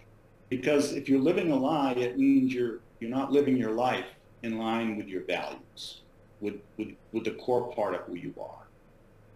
Because 0.50 0.94
if 0.94 1.10
you're 1.10 1.20
living 1.20 1.52
a 1.52 1.56
lie, 1.56 1.94
it 1.94 2.18
means 2.18 2.54
you're 2.54 2.80
you're 3.00 3.10
not 3.10 3.32
living 3.32 3.58
your 3.58 3.72
life 3.72 4.06
in 4.44 4.58
line 4.58 4.98
with 4.98 5.08
your 5.08 5.24
values, 5.24 6.02
with 6.40 6.56
with, 6.78 6.90
with 7.12 7.26
the 7.26 7.32
core 7.32 7.72
part 7.74 7.96
of 7.96 8.02
who 8.02 8.16
you 8.16 8.34
are. 8.40 8.68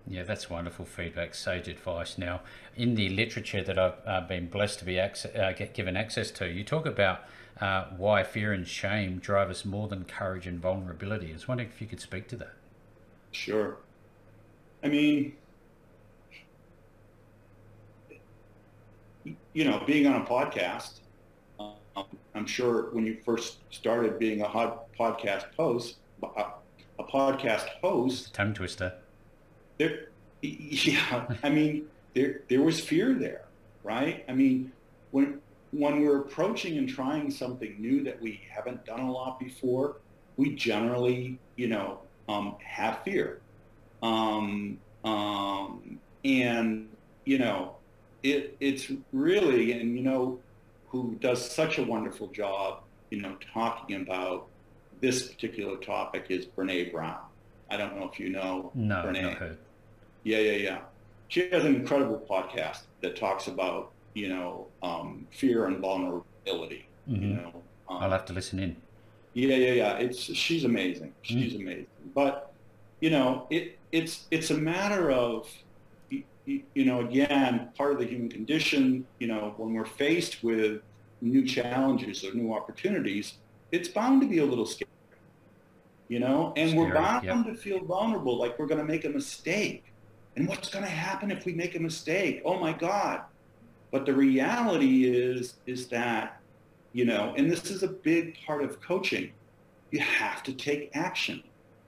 Yeah, 0.07 0.23
that's 0.23 0.49
wonderful 0.49 0.85
feedback, 0.85 1.35
sage 1.35 1.67
advice. 1.67 2.17
Now, 2.17 2.41
in 2.75 2.95
the 2.95 3.09
literature 3.09 3.63
that 3.63 3.77
I've 3.77 3.93
uh, 4.05 4.21
been 4.21 4.47
blessed 4.47 4.79
to 4.79 4.85
be 4.85 4.99
access, 4.99 5.35
uh, 5.35 5.53
given 5.73 5.95
access 5.95 6.31
to, 6.31 6.47
you 6.49 6.63
talk 6.63 6.87
about 6.87 7.21
uh, 7.59 7.85
why 7.95 8.23
fear 8.23 8.51
and 8.51 8.67
shame 8.67 9.19
drive 9.19 9.49
us 9.49 9.63
more 9.63 9.87
than 9.87 10.05
courage 10.05 10.47
and 10.47 10.59
vulnerability. 10.59 11.29
I 11.29 11.33
was 11.33 11.47
wondering 11.47 11.69
if 11.69 11.79
you 11.81 11.87
could 11.87 11.99
speak 11.99 12.27
to 12.29 12.35
that. 12.37 12.53
Sure. 13.31 13.77
I 14.83 14.87
mean, 14.87 15.35
you 19.53 19.65
know, 19.65 19.83
being 19.85 20.07
on 20.07 20.21
a 20.21 20.25
podcast, 20.25 21.00
I'm 22.35 22.45
sure 22.45 22.89
when 22.93 23.05
you 23.05 23.17
first 23.25 23.57
started 23.69 24.17
being 24.17 24.41
a 24.41 24.47
hot 24.47 24.91
podcast 24.97 25.53
host, 25.57 25.97
a, 26.23 26.45
a 26.99 27.03
podcast 27.03 27.67
host, 27.81 28.33
tongue 28.33 28.53
twister 28.53 28.93
there, 29.81 30.07
yeah, 30.41 31.25
I 31.43 31.49
mean, 31.49 31.87
there 32.13 32.41
there 32.49 32.61
was 32.61 32.79
fear 32.79 33.13
there, 33.13 33.45
right? 33.83 34.23
I 34.27 34.33
mean, 34.33 34.71
when 35.11 35.39
when 35.71 36.01
we're 36.01 36.19
approaching 36.19 36.77
and 36.77 36.87
trying 36.87 37.31
something 37.31 37.75
new 37.79 38.03
that 38.03 38.21
we 38.21 38.41
haven't 38.49 38.85
done 38.85 38.99
a 38.99 39.11
lot 39.11 39.39
before, 39.39 39.97
we 40.37 40.55
generally, 40.55 41.39
you 41.55 41.67
know, 41.67 41.99
um, 42.27 42.55
have 42.63 43.03
fear, 43.03 43.41
um, 44.03 44.77
um, 45.03 45.99
and 46.23 46.89
you 47.25 47.39
know, 47.39 47.75
it 48.23 48.55
it's 48.59 48.91
really, 49.13 49.73
and 49.73 49.97
you 49.97 50.03
know, 50.03 50.39
who 50.91 51.15
does 51.21 51.49
such 51.49 51.77
a 51.77 51.83
wonderful 51.83 52.27
job, 52.27 52.81
you 53.11 53.21
know, 53.21 53.37
talking 53.53 54.01
about 54.01 54.47
this 54.99 55.27
particular 55.27 55.77
topic 55.77 56.25
is 56.29 56.45
Brene 56.45 56.91
Brown. 56.91 57.17
I 57.69 57.77
don't 57.77 57.97
know 57.97 58.09
if 58.11 58.19
you 58.19 58.29
know 58.29 58.71
no, 58.75 58.95
Brene. 58.95 59.35
Heard. 59.35 59.57
Yeah, 60.23 60.39
yeah, 60.39 60.51
yeah. 60.51 60.79
She 61.29 61.49
has 61.49 61.63
an 61.63 61.75
incredible 61.75 62.21
podcast 62.29 62.81
that 62.99 63.15
talks 63.15 63.47
about 63.47 63.91
you 64.13 64.27
know 64.27 64.67
um, 64.83 65.25
fear 65.31 65.65
and 65.65 65.79
vulnerability. 65.79 66.87
Mm-hmm. 67.09 67.23
You 67.23 67.33
know, 67.35 67.53
um, 67.89 68.03
I'll 68.03 68.11
have 68.11 68.25
to 68.25 68.33
listen 68.33 68.59
in. 68.59 68.75
Yeah, 69.33 69.55
yeah, 69.55 69.71
yeah. 69.71 69.93
It's 69.93 70.21
she's 70.21 70.65
amazing. 70.65 71.13
She's 71.21 71.53
mm. 71.53 71.61
amazing. 71.61 71.87
But 72.13 72.51
you 72.99 73.11
know, 73.11 73.47
it 73.49 73.79
it's 73.93 74.25
it's 74.29 74.51
a 74.51 74.57
matter 74.57 75.09
of 75.09 75.49
you, 76.45 76.85
know 76.85 77.01
again 77.01 77.69
part 77.77 77.93
of 77.93 77.99
the 77.99 78.05
human 78.05 78.29
condition. 78.29 79.05
You 79.19 79.27
know, 79.27 79.53
when 79.57 79.73
we're 79.73 79.85
faced 79.85 80.43
with 80.43 80.81
new 81.21 81.45
challenges 81.45 82.23
or 82.25 82.33
new 82.33 82.53
opportunities, 82.53 83.35
it's 83.71 83.87
bound 83.87 84.21
to 84.21 84.27
be 84.27 84.39
a 84.39 84.45
little 84.45 84.65
scary. 84.65 84.89
You 86.07 86.19
know, 86.19 86.51
and 86.57 86.71
Scary, 86.71 86.85
we're 86.85 86.93
bound 86.93 87.23
yep. 87.23 87.45
to 87.45 87.55
feel 87.55 87.79
vulnerable, 87.85 88.37
like 88.37 88.59
we're 88.59 88.65
going 88.65 88.81
to 88.81 88.85
make 88.85 89.05
a 89.05 89.09
mistake 89.09 89.91
and 90.35 90.47
what's 90.47 90.69
going 90.69 90.85
to 90.85 90.91
happen 90.91 91.31
if 91.31 91.45
we 91.45 91.53
make 91.53 91.75
a 91.75 91.79
mistake? 91.79 92.41
Oh 92.45 92.59
my 92.59 92.73
God. 92.73 93.21
But 93.91 94.05
the 94.05 94.13
reality 94.13 95.05
is, 95.05 95.55
is 95.65 95.87
that, 95.87 96.39
you 96.93 97.05
know, 97.05 97.33
and 97.37 97.51
this 97.51 97.69
is 97.69 97.83
a 97.83 97.87
big 97.87 98.37
part 98.45 98.63
of 98.63 98.81
coaching. 98.81 99.31
You 99.91 99.99
have 99.99 100.43
to 100.43 100.53
take 100.53 100.91
action. 100.93 101.43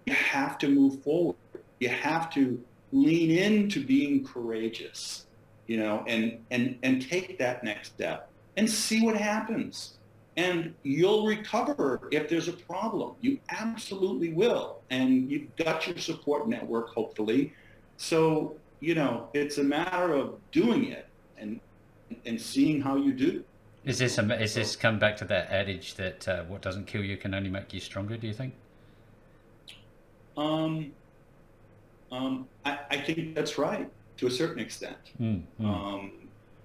You 0.06 0.14
have 0.14 0.58
to 0.60 0.68
move 0.68 1.02
forward. 1.04 1.38
You 1.80 1.90
have 1.90 2.30
to 2.34 2.62
lean 2.94 3.32
into 3.32 3.86
being 3.86 4.24
courageous, 4.24 5.26
you 5.68 5.78
know, 5.78 6.06
and, 6.08 6.40
and, 6.52 6.78
and 6.84 7.06
take 7.06 7.38
that 7.40 7.64
next 7.64 7.94
step 7.96 8.30
and 8.56 8.70
see 8.70 9.04
what 9.04 9.18
happens. 9.18 9.98
And 10.38 10.74
you'll 10.84 11.28
recover 11.28 12.08
if 12.12 12.30
there's 12.30 12.48
a 12.48 12.54
problem. 12.54 13.16
You 13.20 13.40
absolutely 13.50 14.32
will. 14.34 14.82
And 14.90 15.30
you've 15.30 15.54
got 15.58 15.86
your 15.86 15.98
support 15.98 16.48
network, 16.48 16.90
hopefully, 16.90 17.54
so, 17.98 18.56
you 18.80 18.96
know, 18.96 19.30
it's 19.34 19.58
a 19.58 19.64
matter 19.64 20.14
of 20.14 20.36
doing 20.52 20.86
it 20.86 21.08
and 21.38 21.60
and 22.26 22.40
seeing 22.40 22.82
how 22.82 22.96
you 22.96 23.14
do. 23.14 23.44
Is 23.86 23.98
this 23.98 24.18
a, 24.18 24.42
is 24.42 24.54
this 24.54 24.76
come 24.76 25.00
back 25.00 25.18
to 25.18 25.26
that 25.26 25.50
adage 25.50 25.96
that 25.96 26.28
uh, 26.28 26.44
what 26.44 26.62
doesn't 26.62 26.86
kill 26.88 27.04
you 27.04 27.18
can 27.18 27.34
only 27.34 27.50
make 27.50 27.74
you 27.74 27.80
stronger? 27.80 28.18
Do 28.18 28.28
you 28.28 28.34
think? 28.34 28.54
Um, 30.38 30.92
um, 32.14 32.48
I, 32.64 32.80
I 32.92 32.98
think 32.98 33.36
that's 33.36 33.58
right 33.58 33.90
to 34.18 34.28
a 34.28 34.32
certain 34.32 34.60
extent. 34.60 34.98
Mm, 35.20 35.44
mm. 35.60 35.66
Um, 35.66 36.12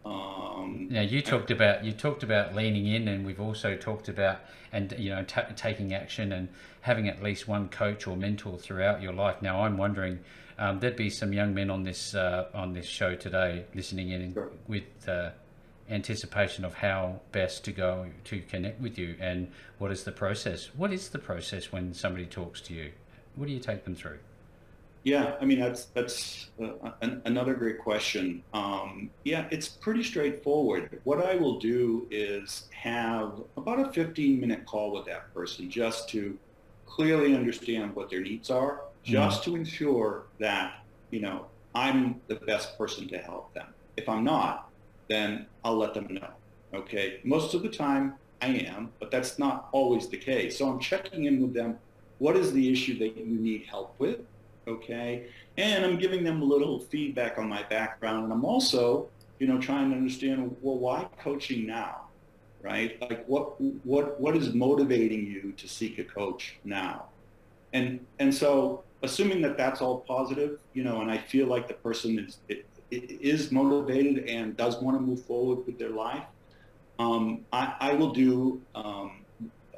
um, 0.04 0.88
now 0.90 1.00
you 1.00 1.22
talked 1.22 1.50
I, 1.50 1.54
about 1.54 1.84
you 1.84 1.92
talked 1.92 2.22
about 2.22 2.54
leaning 2.54 2.86
in, 2.86 3.08
and 3.08 3.26
we've 3.26 3.40
also 3.40 3.76
talked 3.76 4.08
about 4.08 4.40
and 4.72 4.94
you 4.98 5.10
know 5.10 5.24
t- 5.24 5.40
taking 5.56 5.94
action 5.94 6.32
and 6.32 6.48
having 6.82 7.08
at 7.08 7.22
least 7.22 7.48
one 7.48 7.68
coach 7.68 8.06
or 8.06 8.16
mentor 8.16 8.58
throughout 8.58 9.02
your 9.02 9.12
life. 9.12 9.40
Now 9.42 9.62
I'm 9.62 9.76
wondering, 9.76 10.20
um, 10.58 10.80
there'd 10.80 10.96
be 10.96 11.10
some 11.10 11.32
young 11.32 11.54
men 11.54 11.70
on 11.70 11.82
this 11.82 12.14
uh, 12.14 12.48
on 12.54 12.74
this 12.74 12.86
show 12.86 13.14
today 13.14 13.64
listening 13.74 14.10
in 14.10 14.34
sure. 14.34 14.50
with 14.66 15.08
uh, 15.08 15.30
anticipation 15.90 16.64
of 16.64 16.74
how 16.74 17.20
best 17.32 17.64
to 17.64 17.72
go 17.72 18.06
to 18.24 18.40
connect 18.42 18.80
with 18.80 18.98
you 18.98 19.16
and 19.18 19.50
what 19.78 19.90
is 19.90 20.04
the 20.04 20.12
process. 20.12 20.68
What 20.76 20.92
is 20.92 21.08
the 21.08 21.18
process 21.18 21.72
when 21.72 21.94
somebody 21.94 22.26
talks 22.26 22.60
to 22.62 22.74
you? 22.74 22.92
What 23.34 23.46
do 23.46 23.52
you 23.52 23.60
take 23.60 23.84
them 23.84 23.94
through? 23.94 24.18
Yeah, 25.04 25.36
I 25.40 25.44
mean 25.44 25.60
that's 25.60 25.86
that's 25.86 26.50
uh, 26.62 26.90
an, 27.00 27.22
another 27.24 27.54
great 27.54 27.78
question. 27.78 28.42
Um, 28.52 29.10
yeah, 29.24 29.46
it's 29.50 29.68
pretty 29.68 30.02
straightforward. 30.02 31.00
What 31.04 31.24
I 31.24 31.36
will 31.36 31.58
do 31.58 32.06
is 32.10 32.68
have 32.72 33.40
about 33.56 33.80
a 33.80 33.92
15 33.92 34.40
minute 34.40 34.66
call 34.66 34.92
with 34.92 35.06
that 35.06 35.32
person 35.32 35.70
just 35.70 36.08
to 36.10 36.36
clearly 36.86 37.34
understand 37.34 37.94
what 37.94 38.10
their 38.10 38.20
needs 38.20 38.50
are, 38.50 38.82
just 39.02 39.42
mm-hmm. 39.42 39.50
to 39.52 39.56
ensure 39.56 40.24
that 40.40 40.84
you 41.10 41.20
know 41.20 41.46
I'm 41.74 42.20
the 42.26 42.36
best 42.36 42.76
person 42.76 43.08
to 43.08 43.18
help 43.18 43.54
them. 43.54 43.68
If 43.96 44.08
I'm 44.08 44.24
not, 44.24 44.70
then 45.08 45.46
I'll 45.64 45.76
let 45.76 45.94
them 45.94 46.08
know. 46.10 46.28
Okay, 46.74 47.20
most 47.24 47.54
of 47.54 47.62
the 47.62 47.68
time 47.68 48.14
I 48.42 48.48
am, 48.48 48.92
but 49.00 49.10
that's 49.10 49.38
not 49.38 49.68
always 49.72 50.08
the 50.08 50.18
case. 50.18 50.58
So 50.58 50.68
I'm 50.68 50.80
checking 50.80 51.24
in 51.24 51.40
with 51.40 51.54
them. 51.54 51.78
What 52.18 52.36
is 52.36 52.52
the 52.52 52.70
issue 52.70 52.98
that 52.98 53.16
you 53.16 53.24
need 53.26 53.66
help 53.66 53.94
with? 53.98 54.20
Okay? 54.68 55.26
And 55.56 55.84
I'm 55.84 55.98
giving 55.98 56.22
them 56.22 56.42
a 56.42 56.44
little 56.44 56.78
feedback 56.78 57.38
on 57.38 57.48
my 57.48 57.62
background, 57.64 58.24
and 58.24 58.32
I'm 58.32 58.44
also, 58.44 59.08
you 59.38 59.46
know, 59.46 59.58
trying 59.58 59.90
to 59.90 59.96
understand, 59.96 60.56
well, 60.60 60.78
why 60.78 61.08
coaching 61.20 61.66
now, 61.66 62.02
right? 62.62 63.00
Like, 63.00 63.26
what 63.26 63.60
what 63.84 64.20
what 64.20 64.36
is 64.36 64.54
motivating 64.54 65.26
you 65.26 65.52
to 65.56 65.68
seek 65.68 65.98
a 65.98 66.04
coach 66.04 66.56
now? 66.64 67.06
And 67.72 68.06
and 68.18 68.34
so, 68.34 68.84
assuming 69.02 69.42
that 69.42 69.56
that's 69.56 69.80
all 69.80 70.00
positive, 70.00 70.60
you 70.74 70.84
know, 70.84 71.00
and 71.00 71.10
I 71.10 71.18
feel 71.18 71.46
like 71.46 71.68
the 71.68 71.74
person 71.74 72.18
is 72.18 72.38
it, 72.48 72.66
it 72.90 73.20
is 73.20 73.52
motivated 73.52 74.28
and 74.28 74.56
does 74.56 74.80
want 74.80 74.96
to 74.96 75.02
move 75.02 75.22
forward 75.24 75.66
with 75.66 75.78
their 75.78 75.90
life, 75.90 76.24
um, 76.98 77.44
I, 77.52 77.74
I, 77.80 77.92
will 77.92 78.12
do 78.12 78.60
um, 78.74 79.24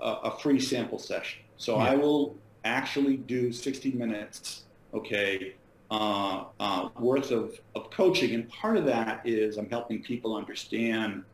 a, 0.00 0.08
a, 0.08 0.38
free 0.38 0.60
sample 0.60 0.98
session. 0.98 1.42
So 1.56 1.76
yeah. 1.76 1.90
I 1.90 1.96
will 1.96 2.36
actually 2.64 3.16
do 3.16 3.52
60 3.52 3.92
minutes, 3.92 4.64
okay, 4.94 5.54
uh, 5.90 6.44
uh, 6.60 6.88
worth 6.98 7.30
of, 7.30 7.58
of 7.74 7.90
coaching. 7.90 8.34
And 8.34 8.48
part 8.48 8.76
of 8.76 8.84
that 8.86 9.22
is 9.24 9.56
I'm 9.56 9.68
helping 9.68 10.02
people 10.02 10.36
understand 10.36 11.24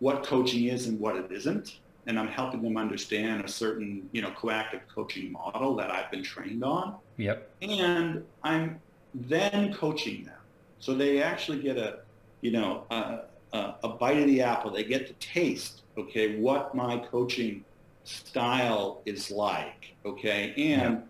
what 0.00 0.22
coaching 0.22 0.64
is 0.66 0.86
and 0.86 1.00
what 1.00 1.16
it 1.16 1.30
isn't. 1.30 1.78
And 2.06 2.18
I'm 2.18 2.28
helping 2.28 2.62
them 2.62 2.76
understand 2.76 3.44
a 3.44 3.48
certain, 3.48 4.08
you 4.12 4.20
know, 4.20 4.30
coactive 4.32 4.82
coaching 4.94 5.32
model 5.32 5.74
that 5.76 5.90
I've 5.90 6.10
been 6.10 6.22
trained 6.22 6.62
on. 6.62 6.96
Yep. 7.16 7.50
And 7.62 8.24
I'm 8.42 8.78
then 9.14 9.72
coaching 9.72 10.24
them. 10.24 10.34
So 10.80 10.94
they 10.94 11.22
actually 11.22 11.62
get 11.62 11.78
a, 11.78 12.00
you 12.42 12.50
know, 12.50 12.84
a, 12.90 13.20
a, 13.54 13.74
a 13.84 13.88
bite 13.88 14.18
of 14.18 14.26
the 14.26 14.42
apple. 14.42 14.70
They 14.70 14.84
get 14.84 15.06
to 15.06 15.14
taste, 15.14 15.80
okay, 15.96 16.36
what 16.38 16.74
my 16.74 16.98
coaching 16.98 17.64
style 18.04 19.00
is 19.06 19.30
like, 19.30 19.94
okay? 20.04 20.52
And, 20.58 20.92
yep. 20.94 21.08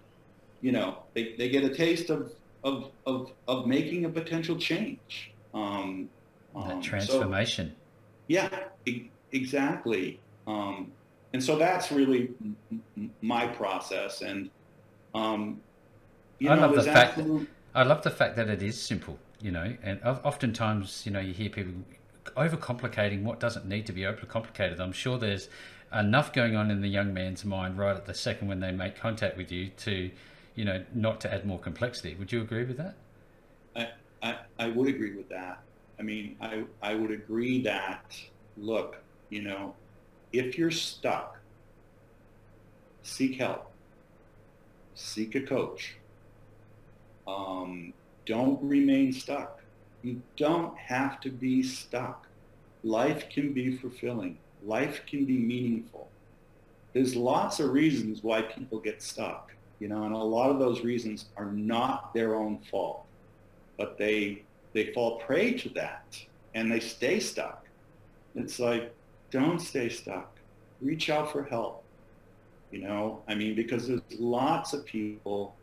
You 0.65 0.73
know, 0.73 0.97
they, 1.13 1.35
they 1.37 1.51
get 1.51 1.63
a 1.63 1.75
taste 1.85 2.09
of, 2.09 2.33
of, 2.63 2.91
of, 3.05 3.31
of 3.47 3.67
making 3.67 4.07
a 4.07 4.09
potential 4.09 4.57
change. 4.57 5.33
Um, 5.53 6.09
that 6.55 6.73
um, 6.73 6.81
transformation. 6.81 7.67
So, 7.69 7.75
yeah, 8.29 8.49
e- 8.87 9.11
exactly. 9.33 10.21
Um, 10.47 10.91
and 11.35 11.45
so 11.45 11.57
that's 11.57 11.93
really 11.93 12.31
m- 12.41 13.11
my 13.21 13.47
process. 13.47 14.23
And 14.23 14.49
um, 15.15 15.61
you 16.39 16.49
I 16.49 16.55
know, 16.55 16.63
love 16.63 16.77
the 16.77 16.83
fact. 16.85 17.19
Absolute... 17.19 17.49
I 17.75 17.83
love 17.83 18.03
the 18.03 18.11
fact 18.11 18.37
that 18.37 18.49
it 18.49 18.63
is 18.63 18.81
simple. 18.81 19.19
You 19.43 19.51
know, 19.51 19.77
and 19.83 20.01
oftentimes, 20.03 21.03
you 21.05 21.13
know, 21.13 21.21
you 21.21 21.35
hear 21.35 21.51
people 21.51 21.75
overcomplicating 22.39 23.23
what 23.23 23.39
doesn't 23.39 23.67
need 23.67 23.85
to 23.85 23.93
be 23.93 24.03
overcomplicated. 24.03 24.81
I'm 24.81 24.93
sure 24.93 25.19
there's 25.19 25.51
enough 25.93 26.33
going 26.33 26.57
on 26.57 26.71
in 26.71 26.81
the 26.81 26.89
young 26.89 27.13
man's 27.13 27.45
mind 27.45 27.77
right 27.77 27.95
at 27.95 28.07
the 28.07 28.15
second 28.15 28.49
when 28.49 28.61
they 28.61 28.73
make 28.73 28.97
contact 28.97 29.37
with 29.37 29.53
you 29.53 29.69
to, 29.85 30.11
you 30.55 30.65
know, 30.65 30.85
not 30.95 31.21
to 31.23 31.33
add 31.33 31.45
more 31.45 31.59
complexity. 31.59 32.15
Would 32.15 32.33
you 32.33 32.41
agree 32.41 32.65
with 32.65 32.77
that? 32.77 32.95
I, 33.75 33.89
I, 34.23 34.39
I 34.59 34.69
would 34.69 34.89
agree 34.89 35.15
with 35.15 35.29
that. 35.31 35.61
I 35.99 36.03
mean, 36.03 36.37
I, 36.41 36.65
I 36.83 36.95
would 36.95 37.11
agree 37.11 37.63
that, 37.63 38.17
look, 38.57 38.97
you 39.31 39.43
know, 39.43 39.75
if 40.33 40.59
you're 40.59 40.71
stuck, 40.71 41.39
seek 43.03 43.39
help, 43.39 43.71
seek 44.95 45.35
a 45.35 45.41
coach. 45.41 45.97
Um, 47.27 47.93
don't 48.27 48.63
remain 48.63 49.13
stuck. 49.13 49.61
You 50.03 50.21
don't 50.37 50.77
have 50.77 51.21
to 51.21 51.31
be 51.31 51.63
stuck. 51.63 52.27
Life 52.83 53.29
can 53.31 53.53
be 53.53 53.77
fulfilling. 53.77 54.39
Life 54.65 55.03
can 55.07 55.25
be 55.25 55.39
meaningful. 55.39 56.09
There's 56.93 57.17
lots 57.17 57.61
of 57.61 57.71
reasons 57.71 58.23
why 58.23 58.43
people 58.43 58.79
get 58.79 59.03
stuck, 59.03 59.53
you 59.81 59.89
know, 59.89 60.05
and 60.05 60.15
a 60.15 60.19
lot 60.19 60.51
of 60.51 60.59
those 60.59 60.83
reasons 60.83 61.27
are 61.37 61.51
not 61.53 62.15
their 62.15 62.35
own 62.35 62.59
fault, 62.71 63.05
but 63.77 63.99
they 63.99 64.43
they 64.73 64.93
fall 64.93 65.19
prey 65.21 65.53
to 65.55 65.69
that 65.71 66.19
and 66.55 66.71
they 66.71 66.81
stay 66.81 67.21
stuck. 67.21 67.67
It's 68.35 68.59
like, 68.59 68.93
don't 69.31 69.61
stay 69.61 69.89
stuck. 69.89 70.37
Reach 70.81 71.11
out 71.11 71.31
for 71.31 71.45
help. 71.45 71.85
You 72.71 72.81
know, 72.81 73.23
I 73.29 73.35
mean, 73.35 73.55
because 73.55 73.87
there's 73.87 74.01
lots 74.19 74.73
of 74.73 74.85
people 74.85 75.55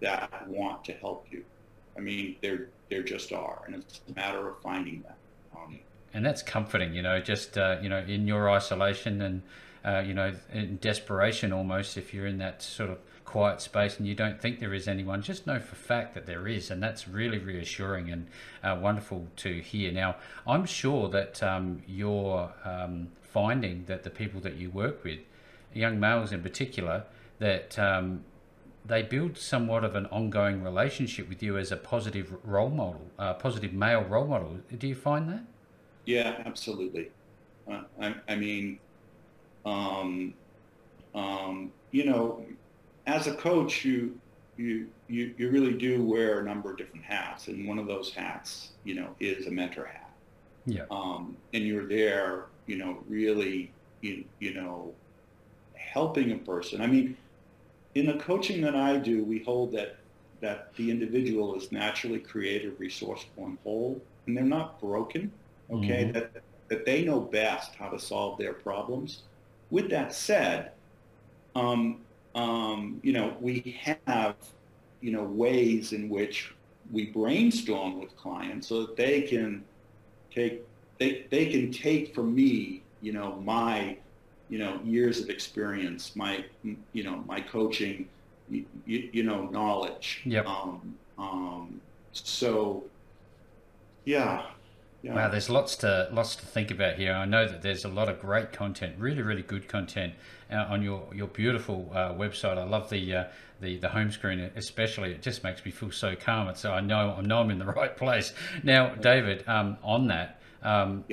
that 0.00 0.48
want 0.48 0.84
to 0.84 0.92
help 0.92 1.26
you. 1.30 1.44
I 1.96 2.00
mean, 2.00 2.36
there 2.42 2.68
there 2.88 3.02
just 3.02 3.32
are, 3.32 3.62
and 3.66 3.74
it's 3.74 4.00
a 4.08 4.14
matter 4.14 4.48
of 4.48 4.60
finding 4.62 5.02
them. 5.02 5.14
Um, 5.56 5.80
and 6.14 6.24
that's 6.24 6.42
comforting, 6.42 6.94
you 6.94 7.02
know, 7.02 7.20
just 7.20 7.58
uh, 7.58 7.78
you 7.82 7.88
know, 7.88 7.98
in 7.98 8.28
your 8.28 8.48
isolation 8.48 9.20
and 9.20 9.42
uh, 9.84 10.02
you 10.06 10.14
know, 10.14 10.32
in 10.52 10.76
desperation 10.76 11.52
almost, 11.52 11.96
if 11.96 12.12
you're 12.14 12.26
in 12.26 12.38
that 12.38 12.62
sort 12.62 12.90
of 12.90 12.98
quiet 13.30 13.60
space 13.60 13.96
and 13.96 14.08
you 14.08 14.14
don't 14.14 14.40
think 14.40 14.58
there 14.58 14.74
is 14.74 14.88
anyone, 14.88 15.22
just 15.22 15.46
know 15.46 15.60
for 15.60 15.76
fact 15.76 16.14
that 16.14 16.26
there 16.26 16.48
is, 16.48 16.68
and 16.68 16.82
that's 16.82 17.06
really 17.06 17.38
reassuring 17.38 18.10
and 18.10 18.26
uh, 18.64 18.76
wonderful 18.80 19.28
to 19.36 19.60
hear. 19.60 19.92
Now, 19.92 20.16
I'm 20.48 20.66
sure 20.66 21.08
that 21.10 21.40
um, 21.40 21.82
you're 21.86 22.52
um, 22.64 23.08
finding 23.22 23.84
that 23.84 24.02
the 24.02 24.10
people 24.10 24.40
that 24.40 24.56
you 24.56 24.68
work 24.70 25.04
with, 25.04 25.20
young 25.72 26.00
males 26.00 26.32
in 26.32 26.42
particular, 26.42 27.04
that 27.38 27.78
um, 27.78 28.24
they 28.84 29.02
build 29.02 29.38
somewhat 29.38 29.84
of 29.84 29.94
an 29.94 30.06
ongoing 30.06 30.64
relationship 30.64 31.28
with 31.28 31.40
you 31.40 31.56
as 31.56 31.70
a 31.70 31.76
positive 31.76 32.34
role 32.44 32.70
model, 32.70 33.06
uh, 33.16 33.34
positive 33.34 33.72
male 33.72 34.02
role 34.02 34.26
model. 34.26 34.56
Do 34.76 34.88
you 34.88 34.96
find 34.96 35.28
that? 35.28 35.44
Yeah, 36.04 36.42
absolutely. 36.44 37.10
Uh, 37.70 37.82
I, 38.00 38.14
I, 38.28 38.34
mean, 38.34 38.80
um, 39.64 40.34
um, 41.14 41.70
you 41.92 42.04
know, 42.04 42.44
as 43.10 43.26
a 43.26 43.34
coach, 43.34 43.84
you, 43.84 44.18
you, 44.56 44.86
you, 45.08 45.34
you 45.36 45.50
really 45.50 45.74
do 45.74 46.02
wear 46.04 46.40
a 46.40 46.44
number 46.44 46.70
of 46.70 46.78
different 46.78 47.04
hats. 47.04 47.48
And 47.48 47.66
one 47.66 47.78
of 47.78 47.86
those 47.86 48.12
hats, 48.12 48.70
you 48.84 48.94
know, 48.94 49.08
is 49.18 49.46
a 49.46 49.50
mentor 49.50 49.86
hat. 49.86 50.12
Yeah. 50.66 50.84
Um, 50.90 51.36
and 51.54 51.64
you're 51.64 51.88
there, 51.88 52.46
you 52.66 52.76
know, 52.76 52.98
really, 53.08 53.72
you, 54.00 54.24
you 54.38 54.54
know, 54.54 54.92
helping 55.74 56.32
a 56.32 56.36
person. 56.36 56.80
I 56.80 56.86
mean, 56.86 57.16
in 57.94 58.06
the 58.06 58.14
coaching 58.14 58.60
that 58.62 58.76
I 58.76 58.96
do, 58.96 59.24
we 59.24 59.42
hold 59.42 59.72
that 59.72 59.96
that 60.40 60.74
the 60.76 60.90
individual 60.90 61.54
is 61.54 61.70
naturally 61.70 62.18
creative, 62.18 62.80
resourceful, 62.80 63.44
and 63.44 63.58
whole, 63.62 64.00
and 64.26 64.34
they're 64.34 64.44
not 64.44 64.80
broken. 64.80 65.30
Okay, 65.70 66.04
mm-hmm. 66.04 66.12
that 66.12 66.30
that 66.68 66.86
they 66.86 67.04
know 67.04 67.20
best 67.20 67.74
how 67.74 67.88
to 67.88 67.98
solve 67.98 68.38
their 68.38 68.54
problems. 68.54 69.22
With 69.70 69.90
that 69.90 70.14
said, 70.14 70.72
um, 71.54 72.00
um, 72.34 73.00
you 73.02 73.12
know, 73.12 73.36
we 73.40 73.78
have, 74.06 74.36
you 75.00 75.12
know, 75.12 75.24
ways 75.24 75.92
in 75.92 76.08
which 76.08 76.52
we 76.92 77.06
brainstorm 77.06 78.00
with 78.00 78.16
clients 78.16 78.68
so 78.68 78.82
that 78.82 78.96
they 78.96 79.22
can 79.22 79.64
take 80.34 80.62
they, 80.98 81.26
they 81.30 81.46
can 81.46 81.72
take 81.72 82.14
from 82.14 82.34
me, 82.34 82.82
you 83.00 83.12
know, 83.12 83.40
my, 83.42 83.96
you 84.50 84.58
know, 84.58 84.78
years 84.84 85.18
of 85.18 85.30
experience, 85.30 86.14
my, 86.14 86.44
you 86.92 87.02
know, 87.02 87.24
my 87.26 87.40
coaching, 87.40 88.06
you, 88.50 88.66
you 88.86 89.22
know, 89.22 89.46
knowledge. 89.46 90.20
Yep. 90.26 90.46
Um, 90.46 90.94
um, 91.18 91.80
so, 92.12 92.84
yeah, 94.04 94.50
yeah. 95.02 95.14
Wow, 95.14 95.28
there's 95.30 95.48
lots 95.48 95.76
to 95.76 96.08
lots 96.12 96.36
to 96.36 96.44
think 96.44 96.70
about 96.70 96.96
here. 96.96 97.14
I 97.14 97.24
know 97.24 97.48
that 97.48 97.62
there's 97.62 97.86
a 97.86 97.88
lot 97.88 98.10
of 98.10 98.20
great 98.20 98.52
content, 98.52 98.96
really, 98.98 99.22
really 99.22 99.42
good 99.42 99.66
content 99.66 100.12
uh, 100.52 100.66
on 100.68 100.82
your 100.82 101.08
your 101.14 101.28
beautiful 101.28 101.90
uh, 101.94 102.12
website. 102.12 102.58
I 102.58 102.64
love 102.64 102.90
the 102.90 103.14
uh, 103.14 103.24
the 103.60 103.78
the 103.78 103.88
home 103.88 104.10
screen, 104.10 104.50
especially. 104.56 105.12
It 105.12 105.22
just 105.22 105.42
makes 105.42 105.64
me 105.64 105.70
feel 105.70 105.90
so 105.90 106.14
calm. 106.14 106.48
And 106.48 106.56
so 106.56 106.72
I 106.72 106.80
know 106.80 107.14
I 107.16 107.22
know 107.22 107.40
I'm 107.40 107.50
in 107.50 107.58
the 107.58 107.64
right 107.80 107.96
place. 107.96 108.34
Now, 108.62 108.94
David, 108.94 109.42
um, 109.48 109.78
on 109.82 110.06
that, 110.08 110.40
um, 110.62 111.04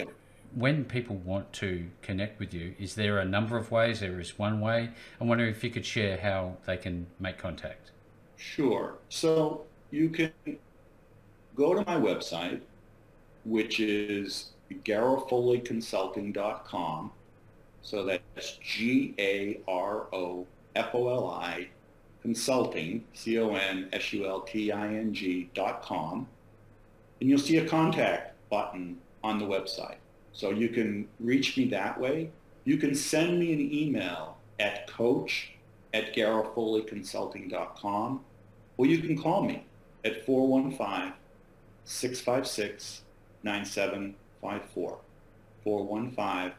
when 0.53 0.83
people 0.83 1.15
want 1.17 1.53
to 1.53 1.87
connect 2.01 2.39
with 2.39 2.53
you, 2.53 2.75
is 2.77 2.95
there 2.95 3.19
a 3.19 3.25
number 3.25 3.57
of 3.57 3.71
ways? 3.71 4.01
There 4.01 4.19
is 4.19 4.37
one 4.37 4.59
way. 4.59 4.89
I 5.21 5.23
wonder 5.23 5.45
if 5.45 5.63
you 5.63 5.69
could 5.69 5.85
share 5.85 6.17
how 6.17 6.57
they 6.65 6.75
can 6.75 7.07
make 7.21 7.37
contact. 7.37 7.91
Sure. 8.35 8.97
So 9.07 9.65
you 9.91 10.09
can 10.09 10.31
go 11.55 11.73
to 11.73 11.85
my 11.85 11.95
website 11.95 12.61
which 13.47 13.79
is 13.79 14.51
garofoliconsulting.com. 14.83 17.11
So 17.81 18.05
that's 18.05 18.57
G 18.57 19.15
A 19.17 19.61
R 19.67 20.13
O 20.13 20.45
F 20.75 20.93
O 20.93 21.07
L 21.07 21.29
I 21.29 21.69
consulting, 22.21 23.05
C 23.13 23.39
O 23.39 23.55
N 23.55 23.89
S 23.93 24.13
U 24.13 24.27
L 24.27 24.41
T 24.41 24.71
I 24.71 24.87
N 24.87 25.11
G 25.13 25.49
dot 25.53 25.81
com. 25.81 26.27
And 27.21 27.29
you'll 27.29 27.39
see 27.39 27.57
a 27.57 27.67
contact 27.67 28.35
button 28.49 28.97
on 29.23 29.39
the 29.39 29.45
website. 29.45 29.95
So 30.33 30.51
you 30.51 30.69
can 30.69 31.07
reach 31.19 31.57
me 31.57 31.65
that 31.69 31.99
way. 31.99 32.29
You 32.65 32.77
can 32.77 32.93
send 32.93 33.39
me 33.39 33.53
an 33.53 33.73
email 33.73 34.37
at 34.59 34.85
coach 34.87 35.53
at 35.93 36.13
garofoliconsulting.com 36.13 38.19
or 38.75 38.85
you 38.85 38.99
can 38.99 39.17
call 39.17 39.43
me 39.43 39.63
at 40.03 40.25
415 40.25 41.13
656 41.85 43.03
9754. 43.43 44.99
415 45.63 46.53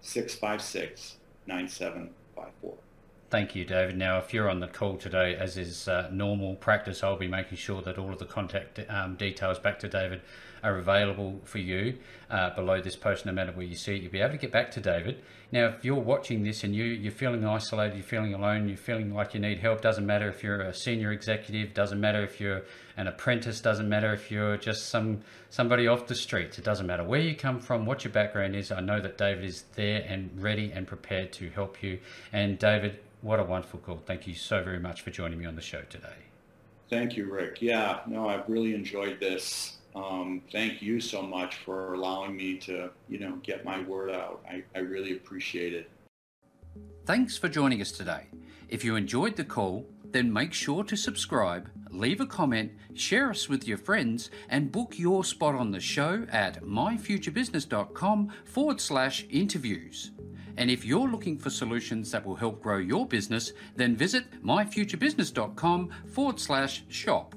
656 0.00 1.16
9754. 1.46 2.74
Thank 3.30 3.54
you, 3.54 3.64
David. 3.64 3.98
Now, 3.98 4.18
if 4.18 4.32
you're 4.32 4.48
on 4.48 4.60
the 4.60 4.68
call 4.68 4.96
today, 4.96 5.36
as 5.36 5.58
is 5.58 5.86
uh, 5.86 6.08
normal 6.10 6.54
practice, 6.56 7.04
I'll 7.04 7.18
be 7.18 7.28
making 7.28 7.58
sure 7.58 7.82
that 7.82 7.98
all 7.98 8.12
of 8.12 8.18
the 8.18 8.24
contact 8.24 8.80
um, 8.88 9.16
details 9.16 9.58
back 9.58 9.78
to 9.80 9.88
David 9.88 10.22
are 10.62 10.78
available 10.78 11.40
for 11.44 11.58
you 11.58 11.98
uh, 12.30 12.54
below 12.54 12.80
this 12.80 12.96
post, 12.96 13.26
no 13.26 13.32
matter 13.32 13.52
where 13.52 13.66
you 13.66 13.74
see 13.74 13.96
it. 13.96 14.02
You'll 14.02 14.12
be 14.12 14.20
able 14.20 14.32
to 14.32 14.38
get 14.38 14.52
back 14.52 14.70
to 14.72 14.80
David. 14.80 15.22
Now, 15.50 15.66
if 15.66 15.84
you're 15.84 15.94
watching 15.94 16.42
this 16.42 16.62
and 16.62 16.74
you, 16.74 16.84
you're 16.84 17.10
feeling 17.10 17.44
isolated, 17.44 17.96
you're 17.96 18.04
feeling 18.04 18.34
alone, 18.34 18.68
you're 18.68 18.76
feeling 18.76 19.14
like 19.14 19.32
you 19.32 19.40
need 19.40 19.58
help, 19.60 19.80
doesn't 19.80 20.04
matter 20.04 20.28
if 20.28 20.42
you're 20.42 20.60
a 20.60 20.74
senior 20.74 21.10
executive, 21.12 21.72
doesn't 21.72 22.00
matter 22.00 22.22
if 22.22 22.38
you're 22.38 22.64
an 22.98 23.06
apprentice, 23.06 23.60
doesn't 23.60 23.88
matter 23.88 24.12
if 24.12 24.30
you're 24.30 24.58
just 24.58 24.90
some 24.90 25.20
somebody 25.48 25.86
off 25.86 26.06
the 26.06 26.14
streets, 26.14 26.58
it 26.58 26.64
doesn't 26.64 26.86
matter 26.86 27.02
where 27.02 27.20
you 27.20 27.34
come 27.34 27.60
from, 27.60 27.86
what 27.86 28.04
your 28.04 28.12
background 28.12 28.54
is. 28.54 28.70
I 28.70 28.80
know 28.80 29.00
that 29.00 29.16
David 29.16 29.44
is 29.44 29.64
there 29.74 30.04
and 30.06 30.30
ready 30.36 30.70
and 30.72 30.86
prepared 30.86 31.32
to 31.34 31.48
help 31.48 31.82
you. 31.82 31.98
And 32.32 32.58
David, 32.58 32.98
what 33.22 33.40
a 33.40 33.44
wonderful 33.44 33.80
call. 33.80 34.02
Thank 34.04 34.26
you 34.26 34.34
so 34.34 34.62
very 34.62 34.78
much 34.78 35.00
for 35.00 35.10
joining 35.10 35.38
me 35.38 35.46
on 35.46 35.56
the 35.56 35.62
show 35.62 35.80
today. 35.88 36.08
Thank 36.90 37.16
you, 37.16 37.30
Rick. 37.30 37.62
Yeah, 37.62 38.00
no, 38.06 38.28
I've 38.28 38.48
really 38.48 38.74
enjoyed 38.74 39.18
this. 39.18 39.77
Um, 39.98 40.42
thank 40.52 40.80
you 40.80 41.00
so 41.00 41.22
much 41.22 41.56
for 41.56 41.94
allowing 41.94 42.36
me 42.36 42.56
to, 42.58 42.90
you 43.08 43.18
know, 43.18 43.36
get 43.42 43.64
my 43.64 43.82
word 43.82 44.10
out. 44.10 44.44
I, 44.48 44.62
I 44.74 44.80
really 44.80 45.12
appreciate 45.12 45.74
it. 45.74 45.90
Thanks 47.04 47.36
for 47.36 47.48
joining 47.48 47.80
us 47.80 47.90
today. 47.90 48.26
If 48.68 48.84
you 48.84 48.94
enjoyed 48.94 49.34
the 49.34 49.44
call, 49.44 49.86
then 50.12 50.32
make 50.32 50.52
sure 50.52 50.84
to 50.84 50.96
subscribe, 50.96 51.68
leave 51.90 52.20
a 52.20 52.26
comment, 52.26 52.72
share 52.94 53.30
us 53.30 53.48
with 53.48 53.66
your 53.66 53.78
friends, 53.78 54.30
and 54.48 54.70
book 54.70 54.98
your 54.98 55.24
spot 55.24 55.54
on 55.54 55.70
the 55.72 55.80
show 55.80 56.26
at 56.30 56.62
myfuturebusiness.com 56.62 58.32
forward 58.44 58.80
slash 58.80 59.26
interviews. 59.30 60.12
And 60.56 60.70
if 60.70 60.84
you're 60.84 61.08
looking 61.08 61.38
for 61.38 61.50
solutions 61.50 62.10
that 62.12 62.24
will 62.24 62.36
help 62.36 62.62
grow 62.62 62.78
your 62.78 63.06
business, 63.06 63.52
then 63.74 63.96
visit 63.96 64.24
myfuturebusiness.com 64.44 65.90
forward 66.06 66.38
slash 66.38 66.84
shop. 66.88 67.34